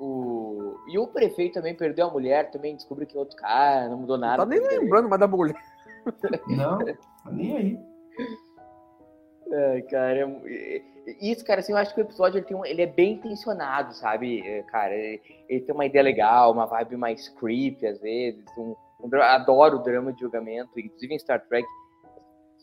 [0.00, 0.78] O...
[0.88, 4.16] E o prefeito também perdeu a mulher, também descobriu que é outro cara, não mudou
[4.16, 4.46] nada.
[4.46, 5.54] Não tá nem lembrando mais da mulher.
[6.48, 6.78] Não,
[7.30, 7.80] nem aí.
[9.52, 10.42] É, cara,
[11.20, 12.64] isso, cara, assim, eu acho que o episódio ele, tem um...
[12.64, 14.94] ele é bem intencionado, sabe, é, cara?
[14.94, 18.44] Ele tem uma ideia legal, uma vibe mais creepy às vezes.
[18.56, 18.76] Um...
[19.02, 19.22] Um...
[19.22, 21.66] Adoro o drama de julgamento, inclusive em Star Trek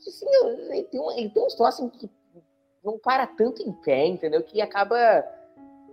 [0.10, 0.26] assim,
[0.70, 2.10] ele tem, um, ele tem um assim que
[2.84, 4.42] não para tanto em pé, entendeu?
[4.44, 4.98] Que acaba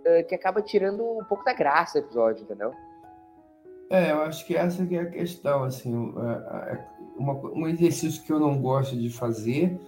[0.05, 2.73] eh, que acaba tirando um pouco da graça do episódio, entendeu?
[3.95, 6.85] É, eu acho que essa que é a questão, assim, é,
[7.17, 9.79] uma, um exercício que eu não gosto de fazer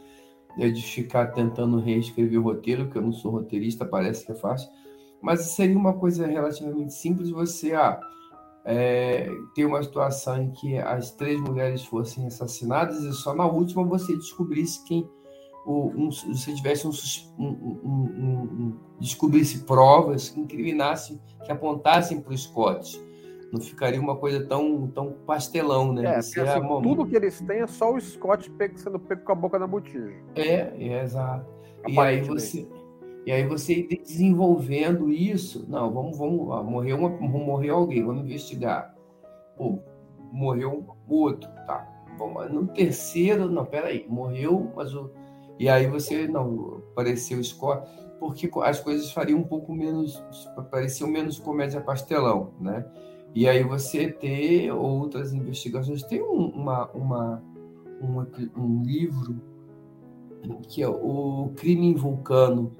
[0.57, 4.35] é de ficar tentando reescrever o roteiro, que eu não sou roteirista, parece que é
[4.37, 4.71] fácil,
[5.21, 7.99] Mas seria uma coisa relativamente simples você ah,
[8.65, 13.85] é, ter uma situação em que as três mulheres fossem assassinadas e só na última
[13.85, 15.05] você descobrisse quem
[15.67, 16.93] um, se tivesse um,
[17.37, 17.49] um,
[17.85, 23.05] um, descobrisse provas que incriminassem, que apontassem para o Scott.
[23.57, 26.05] Não ficaria uma coisa tão, tão pastelão, né?
[26.05, 26.83] É, assim, é uma...
[26.83, 30.13] tudo que eles têm é só o Scott sendo pego com a boca na botija.
[30.35, 31.47] É, é exato.
[31.89, 32.67] E aí você
[33.27, 38.95] e aí você desenvolvendo isso, não, vamos, vamos, ah, morreu, uma, morreu alguém, vamos investigar.
[39.57, 39.81] Pô,
[40.31, 41.85] morreu outro, tá.
[42.17, 45.11] Bom, no terceiro, não, peraí, morreu, mas o.
[45.59, 47.83] E aí você, não, apareceu o score,
[48.21, 50.23] porque as coisas fariam um pouco menos,
[50.71, 52.87] pareciam menos comédia pastelão, né?
[53.35, 56.03] E aí você ter outras investigações.
[56.03, 57.43] Tem um, uma, uma,
[58.01, 59.41] uma, um livro
[60.69, 62.73] que é o Crime em Vulcano,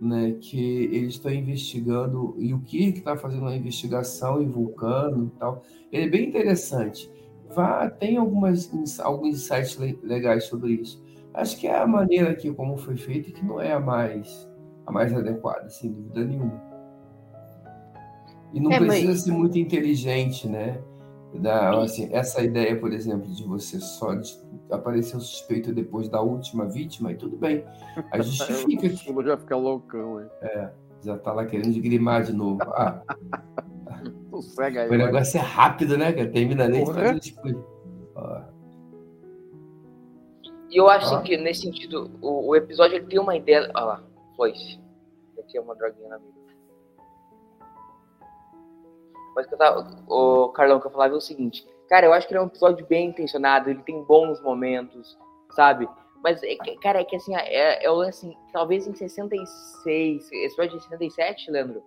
[0.00, 5.38] né, que eles estão investigando, e o Kirk está fazendo uma investigação em vulcano e
[5.38, 5.62] tal.
[5.92, 7.10] Ele é bem interessante.
[7.54, 8.70] Vá, tem algumas,
[9.00, 11.02] alguns insights legais sobre isso.
[11.34, 14.48] Acho que é a maneira que como foi feito que não é a mais,
[14.86, 16.69] a mais adequada, sem dúvida nenhuma.
[18.52, 19.22] E não é, precisa mas...
[19.22, 20.80] ser muito inteligente, né?
[21.34, 24.10] Da, assim, essa ideia, por exemplo, de você só
[24.70, 27.64] aparecer o suspeito depois da última vítima, e tudo bem.
[28.10, 29.12] Aí justifica que.
[29.12, 30.28] O já fica loucão, hein?
[30.42, 30.70] É,
[31.04, 32.60] já tá lá querendo grimar de novo.
[32.62, 33.02] Ah.
[34.30, 34.90] Sossega aí.
[34.90, 36.28] O negócio é rápido, né, cara?
[36.30, 37.56] Termina nem de fazer
[40.70, 41.22] E eu acho ah.
[41.22, 43.70] que, nesse sentido, o, o, episódio ele tem uma ideia.
[43.74, 44.04] Olha lá,
[44.36, 44.52] foi.
[45.38, 46.39] Aqui é uma droguinha na vida.
[49.34, 52.26] Mas que eu tava, o Carlão, que eu falava é o seguinte, cara, eu acho
[52.26, 55.18] que ele é um episódio bem intencionado, ele tem bons momentos,
[55.54, 55.88] sabe?
[56.22, 60.84] Mas, é, cara, é que assim, é, é assim, talvez em 66, esse episódio de
[60.84, 61.82] 67, Leandro?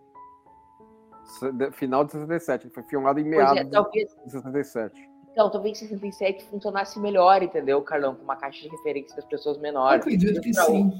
[1.73, 5.09] Final de 67, ele foi filmado em é, meados é, talvez, de 67.
[5.31, 8.15] Então, talvez 67 funcionasse melhor, entendeu, Carlão?
[8.15, 10.05] Com uma caixa de referência das pessoas menores.
[10.05, 10.91] Eu acredito que sim.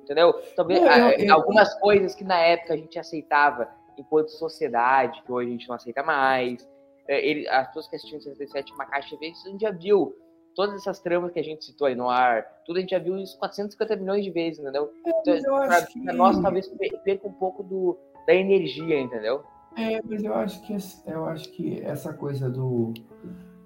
[0.00, 0.34] Entendeu?
[0.54, 3.68] Talvez eu, eu, eu, algumas coisas que na época a gente aceitava
[3.98, 6.68] enquanto sociedade, que hoje a gente não aceita mais.
[7.08, 10.14] É, ele, as pessoas que assistiram 67 uma caixa vezes, a gente já viu
[10.54, 13.18] todas essas tramas que a gente citou aí no ar, tudo a gente já viu
[13.18, 14.90] isso 450 milhões de vezes, entendeu?
[15.04, 15.98] É, então, pra, que...
[15.98, 16.68] nós talvez
[17.04, 19.42] perca um pouco do, da energia, entendeu?
[19.76, 20.76] É, mas eu acho que
[21.06, 22.94] eu acho que essa coisa do,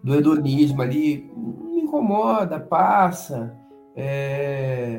[0.02, 3.54] do hedonismo ali me incomoda, passa.
[3.94, 4.98] É,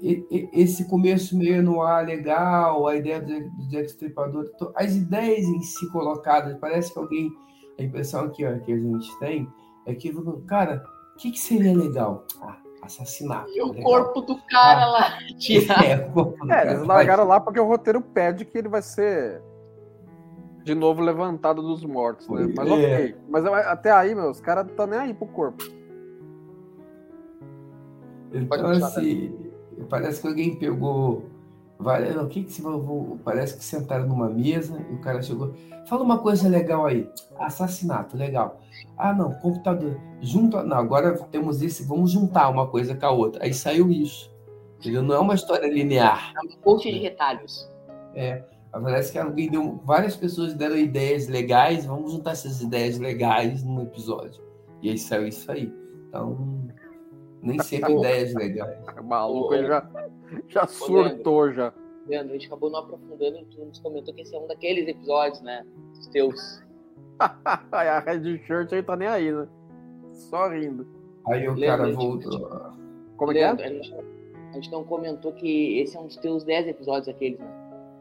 [0.00, 5.90] esse começo meio no ar legal, a ideia do Jack Stripador, as ideias em si
[5.90, 7.30] colocadas, parece que alguém,
[7.78, 9.46] a impressão que, ó, que a gente tem
[9.86, 10.10] é que,
[10.46, 10.82] cara,
[11.14, 12.24] o que, que seria legal?
[12.40, 13.50] Ah, assassinato.
[13.50, 13.82] E o legal.
[13.82, 15.18] corpo do cara ah, lá.
[15.38, 15.84] Tirar.
[16.50, 19.42] É, é eles largaram lá porque o roteiro pede que ele vai ser
[20.64, 22.52] de novo levantado dos mortos, né?
[22.56, 22.72] Mas é.
[22.72, 23.16] ok.
[23.28, 25.64] Mas até aí, meu, os caras não estão nem aí pro corpo.
[28.32, 29.49] Então, assim,
[29.88, 31.24] Parece que alguém pegou.
[31.78, 32.62] Valeu, o que que se
[33.24, 35.54] Parece que sentaram numa mesa e o cara chegou.
[35.86, 37.08] Fala uma coisa legal aí.
[37.38, 38.60] Assassinato, legal.
[38.98, 39.98] Ah, não, computador.
[40.20, 40.62] Junta.
[40.62, 41.84] Não, agora temos esse.
[41.84, 43.44] Vamos juntar uma coisa com a outra.
[43.44, 44.30] Aí saiu isso.
[44.78, 45.02] Entendeu?
[45.02, 46.32] Não é uma história linear.
[46.36, 47.70] É um monte de retalhos.
[48.14, 48.44] É.
[48.70, 49.80] Parece que alguém deu.
[49.84, 51.86] Várias pessoas deram ideias legais.
[51.86, 54.42] Vamos juntar essas ideias legais num episódio.
[54.82, 55.72] E aí saiu isso aí.
[56.08, 56.59] Então.
[57.42, 58.78] Nem sempre ideias legais.
[59.02, 59.90] Maluco, ele já,
[60.48, 61.74] já surtou Leandro, já.
[62.06, 65.40] Leandro, a gente acabou não aprofundando, tu nos comentou que esse é um daqueles episódios,
[65.42, 65.64] né?
[65.98, 66.62] Os teus.
[67.20, 69.46] a Red Shirt aí tá nem aí, né?
[70.12, 70.86] Só rindo.
[71.26, 72.72] Aí o Leandro, cara voltou.
[73.16, 73.78] Como Leandro, é que é?
[73.78, 73.94] A gente,
[74.50, 77.60] a gente não comentou que esse é um dos teus 10 episódios aqueles, né?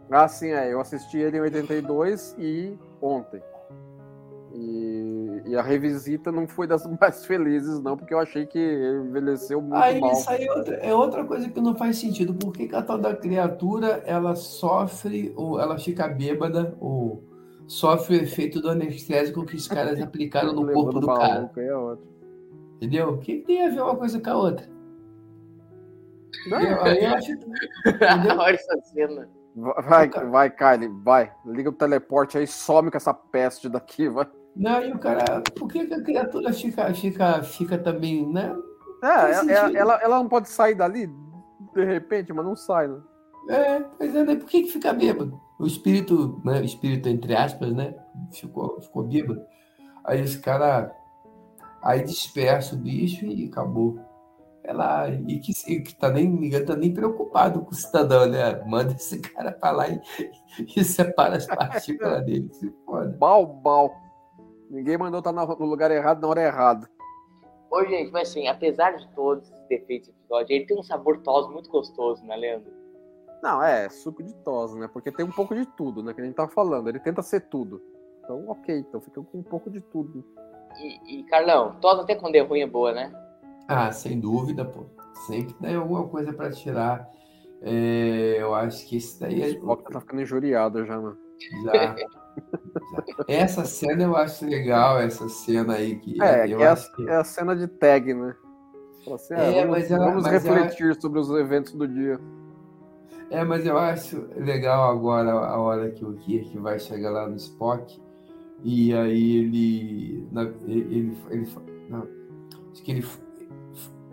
[0.09, 0.73] Ah, sim, é.
[0.73, 3.41] Eu assisti ele em 82 e ontem.
[4.53, 9.61] E, e, a revisita não foi das mais felizes, não, porque eu achei que envelheceu
[9.61, 10.11] muito aí, mal.
[10.11, 12.33] Isso aí é outra, é outra coisa que não faz sentido.
[12.33, 17.23] Por que, que a tal da criatura ela sofre, ou ela fica bêbada, ou
[17.67, 21.51] sofre o efeito do anestésico que os caras aplicaram no corpo do cara?
[21.57, 21.97] É
[22.77, 23.09] Entendeu?
[23.09, 24.67] O que tem a ver uma coisa com a outra?
[26.47, 27.31] Não, aí eu acho.
[28.39, 29.29] Olha essa cena.
[29.55, 31.31] Vai, vai, Kylie, vai.
[31.45, 34.27] Liga o teleporte aí, some com essa peste daqui, vai.
[34.55, 38.55] Não, e o cara, por que, que a criatura fica, fica, fica também, né?
[39.01, 41.09] É, ela, é, ela, ela não pode sair dali
[41.73, 42.99] de repente, mas não sai, né?
[43.49, 44.35] É, mas é, né?
[44.35, 45.39] por que, que fica bêbado?
[45.59, 46.61] O espírito, né?
[46.61, 47.95] O espírito, entre aspas, né?
[48.31, 49.41] Ficou, ficou bêbado.
[50.03, 50.95] Aí esse cara.
[51.81, 53.99] Aí dispersa o bicho e acabou.
[54.63, 58.61] ela e que, e que tá nem ninguém tá nem preocupado com o cidadão, né?
[58.65, 60.01] Manda esse cara para lá e,
[60.75, 62.49] e separa as partículas dele.
[62.53, 63.15] Se foda.
[63.17, 64.08] Bal, bal.
[64.69, 66.89] Ninguém mandou estar no lugar errado na hora errada.
[67.71, 71.19] Ô, gente, mas assim, apesar de todos os defeitos do episódio, ele tem um sabor
[71.19, 72.71] tosse muito gostoso, né, Leandro?
[73.41, 74.87] Não, é, suco de tosse, né?
[74.91, 76.13] Porque tem um pouco de tudo, né?
[76.13, 76.89] Que a gente tava falando.
[76.89, 77.81] Ele tenta ser tudo.
[78.23, 80.25] Então, ok, então fica com um pouco de tudo.
[80.77, 83.11] E, e Carlão, tosse até quando é ruim é boa, né?
[83.67, 84.85] Ah, sem dúvida, pô.
[85.27, 87.09] Sempre tem alguma coisa para tirar.
[87.61, 89.59] É, eu acho que esse daí é.
[89.61, 91.17] O tá ficando injuriado já, mano.
[91.63, 91.95] Já.
[93.27, 96.21] Essa cena eu acho legal, essa cena aí que.
[96.21, 97.09] É, que é, a, que...
[97.09, 98.35] é a cena de tag, né?
[99.13, 102.19] Assim, É, vamos mas ela- vamos mas ela- refletir sobre os eventos do dia.
[103.31, 107.35] É, mas eu acho legal agora a hora que o Kirk vai chegar lá no
[107.35, 107.99] Spock
[108.63, 110.27] e aí ele.
[110.31, 111.47] na- ele, ele, ele-
[111.89, 112.07] não,
[112.71, 113.05] acho que ele,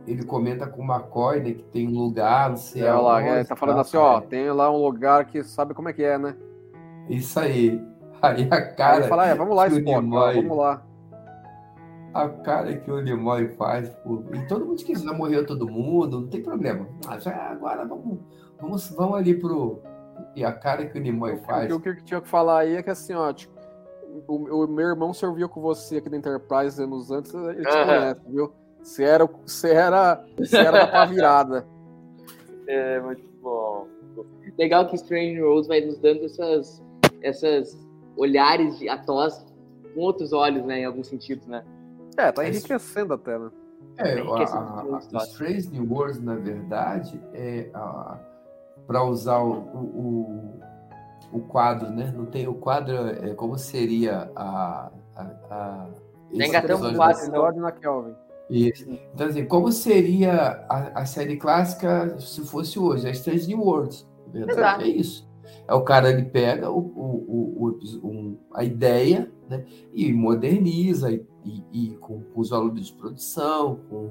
[0.07, 3.29] ele comenta com o McCoy, né, que tem um lugar, não sei É, lá, aonde,
[3.29, 6.16] é, tá falando assim, ó, tem lá um lugar que sabe como é que é,
[6.18, 6.37] né?
[7.09, 7.83] Isso aí.
[8.29, 8.99] Aí a Aí cara.
[8.99, 10.83] ele fala, é, vamos lá, que Spock, ó, Nimoy- vamos lá.
[12.14, 14.22] A cara que o Nimoy faz, pô.
[14.33, 16.87] E todo mundo que já morreu todo mundo, não tem problema.
[17.07, 18.18] Ah, já agora vamos,
[18.61, 19.81] vamos, vamos ali pro.
[20.35, 21.66] E a cara que o Nimoy O faz.
[21.66, 23.53] que o Kirk tinha que falar aí é que assim, ó, tipo,
[24.27, 27.85] o, o meu irmão serviu com você aqui na Enterprise anos antes, ele te Aham.
[27.87, 28.53] conhece, viu?
[28.83, 31.66] Você era, você era, você era da virada.
[32.66, 33.87] É, muito bom.
[34.59, 36.83] Legal que Strange Rose vai nos dando essas,
[37.20, 37.77] essas
[38.17, 39.45] olhares de Atos
[39.95, 41.64] com outros olhos, né, em alguns sentidos, né?
[42.17, 43.51] É, tá enriquecendo até, né?
[43.99, 45.25] É, Bem, a, a, a.
[45.25, 47.71] Strange New Worlds, na verdade, é
[48.87, 50.61] para usar o, o,
[51.33, 52.12] o, quadro, né?
[52.14, 54.91] Não tem o quadro, é como seria a.
[55.17, 55.87] a, a
[56.33, 57.35] engatamos o da- quadro, então.
[57.35, 58.14] Episódio na Kelvin.
[58.49, 58.89] Isso.
[59.14, 63.09] Então, assim, como seria a, a série clássica se fosse hoje?
[63.09, 64.07] A Strange New Worlds.
[64.29, 64.83] Verdade, Exato.
[64.83, 65.26] é isso.
[65.68, 67.68] É o cara, ele pega o, o,
[68.03, 72.92] o, um- a ideia né, e moderniza, e, e, e com, com os valores de
[72.94, 74.11] produção, com,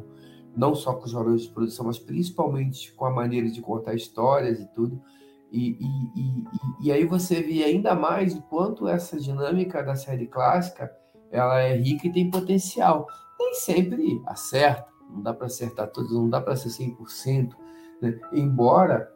[0.56, 4.60] não só com os valores de produção, mas principalmente com a maneira de contar histórias
[4.60, 5.02] e tudo.
[5.52, 6.44] E, e-
[6.82, 10.92] e aí você vê ainda mais o quanto essa dinâmica da série clássica
[11.32, 13.08] ela é rica e tem potencial
[13.40, 17.56] nem sempre acerta, não dá para acertar todos, não dá para ser 100%,
[18.02, 18.18] né?
[18.34, 19.12] embora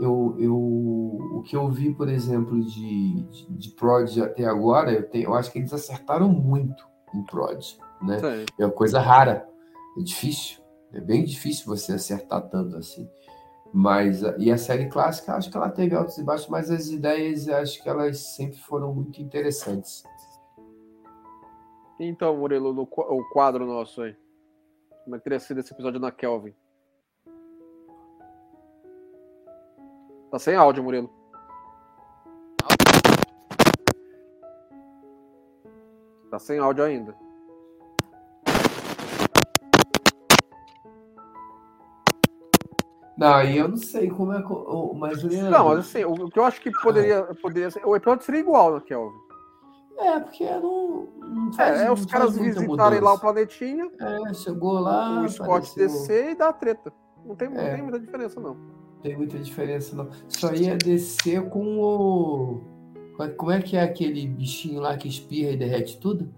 [0.00, 5.08] eu, eu, o que eu vi, por exemplo, de, de, de Prod até agora, eu,
[5.08, 7.64] tenho, eu acho que eles acertaram muito em Prod,
[8.02, 8.18] né?
[8.18, 8.46] Sim.
[8.58, 9.48] É uma coisa rara,
[9.98, 13.08] é difícil, é bem difícil você acertar tanto assim.
[13.72, 17.48] Mas, e a série clássica, acho que ela teve altos e baixos, mas as ideias,
[17.48, 20.02] acho que elas sempre foram muito interessantes.
[22.00, 24.16] Então, Murilo, o quadro nosso aí.
[25.04, 26.54] Como é que teria sido esse episódio na Kelvin?
[30.30, 31.10] Tá sem áudio, Murilo.
[36.30, 37.16] Tá sem áudio ainda.
[43.16, 44.44] Não, aí eu não sei como é.
[44.96, 47.84] Mas, Leandro, Não, mas assim, o, que eu acho que poderia, poderia ser.
[47.84, 49.16] O episódio seria igual na Kelvin.
[49.98, 54.32] É, porque não, não faz, É, é não os caras visitarem lá o planetinha, É,
[54.34, 56.92] chegou lá, o Scott apareceu- descer e dar treta.
[57.24, 57.74] Não tem, não É.
[57.74, 58.56] tem muita diferença, não.
[58.98, 60.08] Não tem muita diferença, não.
[60.28, 62.60] Só ia descer com o.
[63.36, 66.28] Como é que é aquele bichinho lá que espirra e derrete tudo?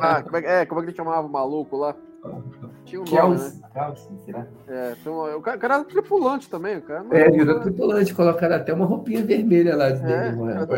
[0.00, 1.94] Ah, como é, é, como é que ele chamava o maluco lá?
[2.84, 3.42] Tinha um nome, né?
[3.42, 4.46] Kelsey, Kelsey, será?
[4.66, 7.04] É, então, o cara, era tripulante também, o cara.
[7.12, 10.62] É, virou tripulante, colocaram até uma roupinha vermelha lá de É, dele, uma era-.
[10.64, 10.76] Então,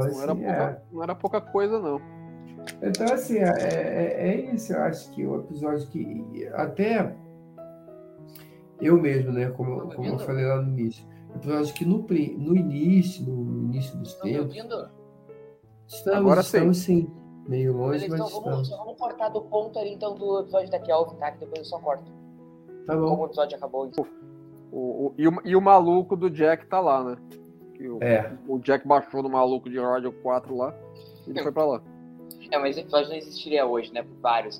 [0.00, 0.54] era, assim, é.
[0.54, 2.00] pouca, não era pouca coisa, não.
[2.82, 4.72] Então, assim, é, é, é isso.
[4.72, 6.48] Eu acho que o episódio que.
[6.54, 7.14] Até
[8.80, 9.50] eu mesmo, né?
[9.50, 11.04] Como, Tá como eu falei lá no início.
[11.34, 14.44] Episódio que no, no início, no início dos Estão tempos.
[14.56, 14.88] ouvindo?
[15.86, 16.46] Estamos, Agora sim.
[16.56, 17.10] estamos sim.
[17.48, 18.84] Meio longe, Beleza, mas então vamos, estamos.
[18.86, 21.30] vamos cortar do ponto ali então do episódio da Kelvin, tá?
[21.30, 22.10] Que depois eu só corto.
[22.86, 23.22] Tá Como bom.
[23.22, 23.86] o episódio acabou.
[23.86, 24.04] então.
[24.72, 27.16] O, o- e, o, e o maluco do Jack tá lá, né?
[27.74, 28.36] Que o, É.
[28.48, 30.74] o Jack baixou no maluco de rádio 4 lá
[31.26, 31.82] e ele foi pra lá.
[32.50, 34.02] É, mas esse episódio não existiria hoje, né?
[34.02, 34.58] Por vários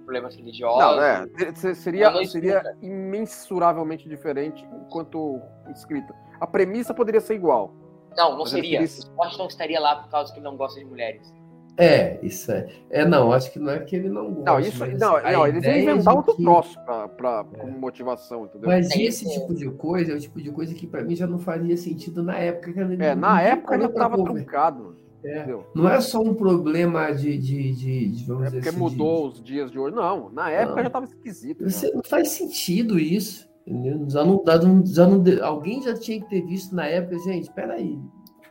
[0.00, 0.78] problemas religiosos.
[0.80, 5.40] Não, é, se- seria, Não, seria imensuravelmente diferente enquanto
[5.70, 6.14] escrita.
[6.40, 7.72] A premissa poderia ser igual.
[8.16, 8.80] Não, não seria.
[8.82, 11.32] O Scott não estaria lá por causa que ele não gosta de mulheres.
[11.76, 12.68] É, isso é.
[12.90, 14.50] É, não, acho que não é que ele não gosta.
[14.50, 18.44] Não, isso, não, não eles iam ideia inventar outro que- troço pra, pra, como motivação,
[18.44, 18.68] entendeu?
[18.68, 19.40] Mas É esse isso.
[19.40, 22.22] tipo de coisa é o tipo de coisa que pra mim já não faria sentido
[22.22, 22.72] na época.
[22.72, 24.96] que É, na época ele tava conver- truncado.
[25.24, 25.46] É.
[25.74, 27.36] Não é só um problema de.
[27.36, 29.34] de, de, de vamos é porque assim, mudou de...
[29.34, 29.94] os dias de hoje.
[29.94, 30.82] Não, na época não.
[30.82, 31.64] já estava esquisito.
[31.64, 33.50] Você, não faz sentido isso.
[33.66, 34.08] Entendeu?
[34.08, 34.42] Já não,
[34.86, 38.00] já não, alguém já tinha que ter visto na época, gente, espera aí,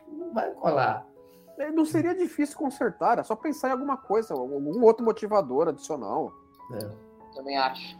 [0.08, 1.06] não vai colar.
[1.58, 6.32] É, não seria difícil consertar, é só pensar em alguma coisa, algum outro motivador adicional.
[6.72, 6.90] É.
[7.34, 7.98] Também acho.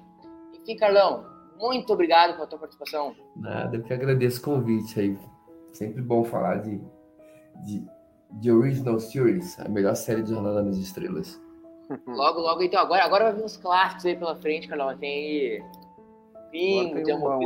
[0.54, 1.26] Enfim, Carlão,
[1.58, 3.14] muito obrigado pela tua participação.
[3.36, 5.18] Nada, eu que agradeço o convite aí.
[5.72, 6.80] Sempre bom falar de,
[7.66, 7.86] de,
[8.32, 11.40] de Original Series, a melhor série de Jornada nas Estrelas.
[12.06, 14.96] Logo, logo, então, agora, agora vai vir uns clássicos aí pela frente, Carlão.
[14.96, 15.60] Tem
[16.50, 17.44] Pingo, tem um, um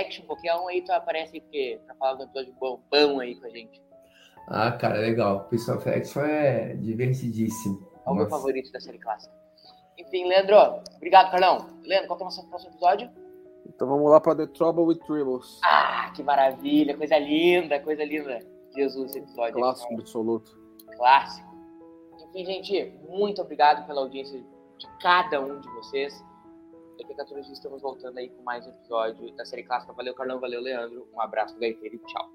[0.00, 3.34] Action, qualquer um aí tu aparece aí, porque pra falar do episódio bom, bom aí
[3.34, 3.82] com a gente.
[4.46, 5.44] Ah, cara, legal.
[5.48, 7.88] Pistol of Action é divertidíssimo.
[8.06, 9.32] É o meu favorito da série clássica.
[9.98, 11.68] Enfim, Leandro, obrigado, Carlão.
[11.84, 13.10] Leandro, qual que é o nosso próximo episódio?
[13.66, 15.60] Então vamos lá para The Trouble with Tribbles.
[15.62, 18.40] Ah, que maravilha, coisa linda, coisa linda.
[18.74, 19.54] Jesus, esse episódio.
[19.54, 20.58] Clássico absoluto.
[20.96, 21.50] Clássico.
[22.34, 24.40] Enfim, gente, muito obrigado pela audiência
[24.78, 26.24] de cada um de vocês.
[26.98, 29.92] Daqui a 14 dias estamos voltando aí com mais um episódio da série clássica.
[29.92, 31.08] Valeu, Carlão, valeu, Leandro.
[31.14, 32.30] Um abraço do Gaiteiro e tchau.